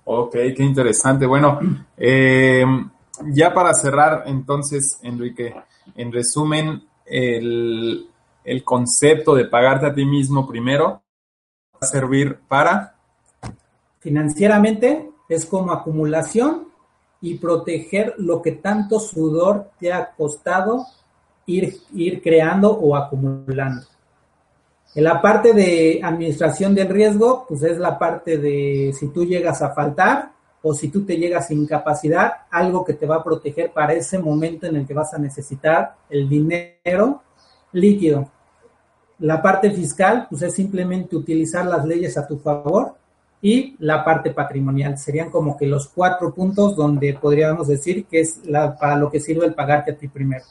Ok, 0.03 0.33
qué 0.33 0.63
interesante. 0.63 1.25
Bueno, 1.25 1.59
eh, 1.97 2.65
ya 3.27 3.53
para 3.53 3.73
cerrar, 3.73 4.23
entonces, 4.25 4.99
Enrique, 5.01 5.55
en 5.95 6.11
resumen, 6.11 6.83
el, 7.05 8.09
el 8.43 8.63
concepto 8.65 9.33
de 9.33 9.45
pagarte 9.45 9.85
a 9.85 9.93
ti 9.93 10.05
mismo 10.05 10.45
primero 10.45 11.01
va 11.73 11.79
a 11.81 11.85
servir 11.85 12.39
para... 12.49 12.95
Financieramente 13.99 15.09
es 15.29 15.45
como 15.45 15.71
acumulación 15.71 16.67
y 17.25 17.39
proteger 17.39 18.13
lo 18.19 18.39
que 18.39 18.51
tanto 18.51 18.99
sudor 18.99 19.71
te 19.79 19.91
ha 19.91 20.11
costado 20.11 20.85
ir, 21.47 21.75
ir 21.95 22.21
creando 22.21 22.71
o 22.71 22.95
acumulando. 22.95 23.83
En 24.93 25.03
la 25.03 25.19
parte 25.19 25.51
de 25.51 25.99
administración 26.03 26.75
del 26.75 26.87
riesgo, 26.87 27.45
pues 27.49 27.63
es 27.63 27.79
la 27.79 27.97
parte 27.97 28.37
de 28.37 28.93
si 28.93 29.07
tú 29.07 29.25
llegas 29.25 29.63
a 29.63 29.73
faltar 29.73 30.33
o 30.61 30.75
si 30.75 30.89
tú 30.89 31.03
te 31.03 31.17
llegas 31.17 31.49
a 31.49 31.53
incapacidad, 31.55 32.31
algo 32.51 32.85
que 32.85 32.93
te 32.93 33.07
va 33.07 33.15
a 33.15 33.23
proteger 33.23 33.71
para 33.71 33.93
ese 33.93 34.19
momento 34.19 34.67
en 34.67 34.75
el 34.75 34.85
que 34.85 34.93
vas 34.93 35.11
a 35.15 35.17
necesitar 35.17 35.95
el 36.07 36.29
dinero 36.29 37.23
líquido. 37.71 38.29
La 39.17 39.41
parte 39.41 39.71
fiscal, 39.71 40.27
pues 40.29 40.43
es 40.43 40.53
simplemente 40.53 41.15
utilizar 41.15 41.65
las 41.65 41.85
leyes 41.85 42.19
a 42.19 42.27
tu 42.27 42.37
favor 42.37 42.93
y 43.45 43.75
la 43.77 44.03
parte 44.03 44.31
patrimonial. 44.31 44.97
Serían 44.97 45.29
como 45.29 45.55
que 45.55 45.67
los 45.67 45.87
cuatro 45.89 46.33
puntos 46.33 46.75
donde 46.75 47.13
podríamos 47.13 47.67
decir 47.67 48.05
que 48.05 48.21
es 48.21 48.39
la, 48.43 48.75
para 48.75 48.95
lo 48.95 49.11
que 49.11 49.19
sirve 49.19 49.45
el 49.45 49.53
pagarte 49.53 49.91
a 49.91 49.95
ti 49.95 50.07
primero. 50.07 50.43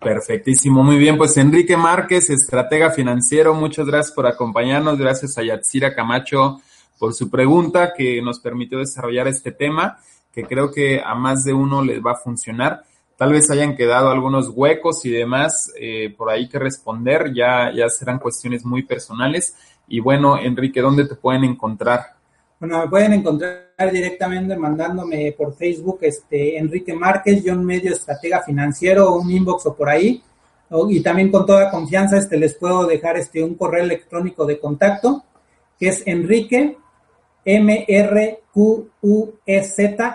Perfectísimo, 0.00 0.82
muy 0.82 0.98
bien. 0.98 1.16
Pues 1.16 1.36
Enrique 1.36 1.76
Márquez, 1.76 2.30
estratega 2.30 2.90
financiero, 2.90 3.54
muchas 3.54 3.86
gracias 3.86 4.12
por 4.12 4.26
acompañarnos. 4.26 4.98
Gracias 4.98 5.38
a 5.38 5.44
Yatsira 5.44 5.94
Camacho 5.94 6.60
por 6.98 7.14
su 7.14 7.30
pregunta 7.30 7.92
que 7.96 8.20
nos 8.20 8.40
permitió 8.40 8.80
desarrollar 8.80 9.28
este 9.28 9.52
tema, 9.52 9.98
que 10.32 10.42
creo 10.42 10.72
que 10.72 11.00
a 11.04 11.14
más 11.14 11.44
de 11.44 11.52
uno 11.52 11.84
les 11.84 12.04
va 12.04 12.14
a 12.14 12.16
funcionar. 12.16 12.82
Tal 13.16 13.30
vez 13.30 13.48
hayan 13.48 13.76
quedado 13.76 14.10
algunos 14.10 14.48
huecos 14.48 15.04
y 15.04 15.10
demás 15.10 15.72
eh, 15.78 16.12
por 16.18 16.30
ahí 16.30 16.48
que 16.48 16.58
responder, 16.58 17.32
ya, 17.32 17.70
ya 17.72 17.88
serán 17.88 18.18
cuestiones 18.18 18.64
muy 18.64 18.82
personales. 18.82 19.54
Y 19.86 20.00
bueno, 20.00 20.36
Enrique, 20.36 20.80
¿dónde 20.80 21.06
te 21.06 21.14
pueden 21.14 21.44
encontrar? 21.44 22.13
Bueno, 22.60 22.80
me 22.80 22.88
pueden 22.88 23.12
encontrar 23.14 23.92
directamente 23.92 24.56
mandándome 24.56 25.32
por 25.36 25.54
Facebook, 25.56 25.98
este, 26.02 26.56
Enrique 26.56 26.94
Márquez, 26.94 27.42
John 27.44 27.64
Medio 27.64 27.92
Estratega 27.92 28.42
Financiero, 28.42 29.14
un 29.16 29.30
inbox 29.30 29.66
o 29.66 29.74
por 29.74 29.88
ahí. 29.88 30.22
Y 30.88 31.02
también 31.02 31.30
con 31.30 31.46
toda 31.46 31.70
confianza, 31.70 32.16
este, 32.16 32.36
les 32.36 32.54
puedo 32.54 32.86
dejar 32.86 33.16
este, 33.16 33.42
un 33.42 33.54
correo 33.54 33.84
electrónico 33.84 34.46
de 34.46 34.58
contacto, 34.58 35.24
que 35.78 35.88
es 35.88 36.02
Enrique 36.06 36.78
mrquz 37.44 38.88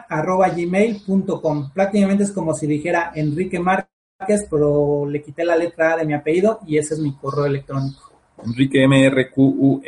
arroba 0.09 0.49
gmail.com. 0.49 1.71
Prácticamente 1.73 2.23
es 2.23 2.31
como 2.31 2.53
si 2.53 2.65
dijera 2.67 3.11
Enrique 3.13 3.59
Márquez, 3.59 4.47
pero 4.49 5.05
le 5.05 5.21
quité 5.21 5.45
la 5.45 5.55
letra 5.55 5.93
A 5.93 5.97
de 5.97 6.05
mi 6.05 6.13
apellido 6.13 6.59
y 6.65 6.77
ese 6.77 6.95
es 6.95 6.99
mi 6.99 7.13
correo 7.15 7.45
electrónico. 7.45 8.08
Enrique 8.45 8.87
mrquz 8.87 9.81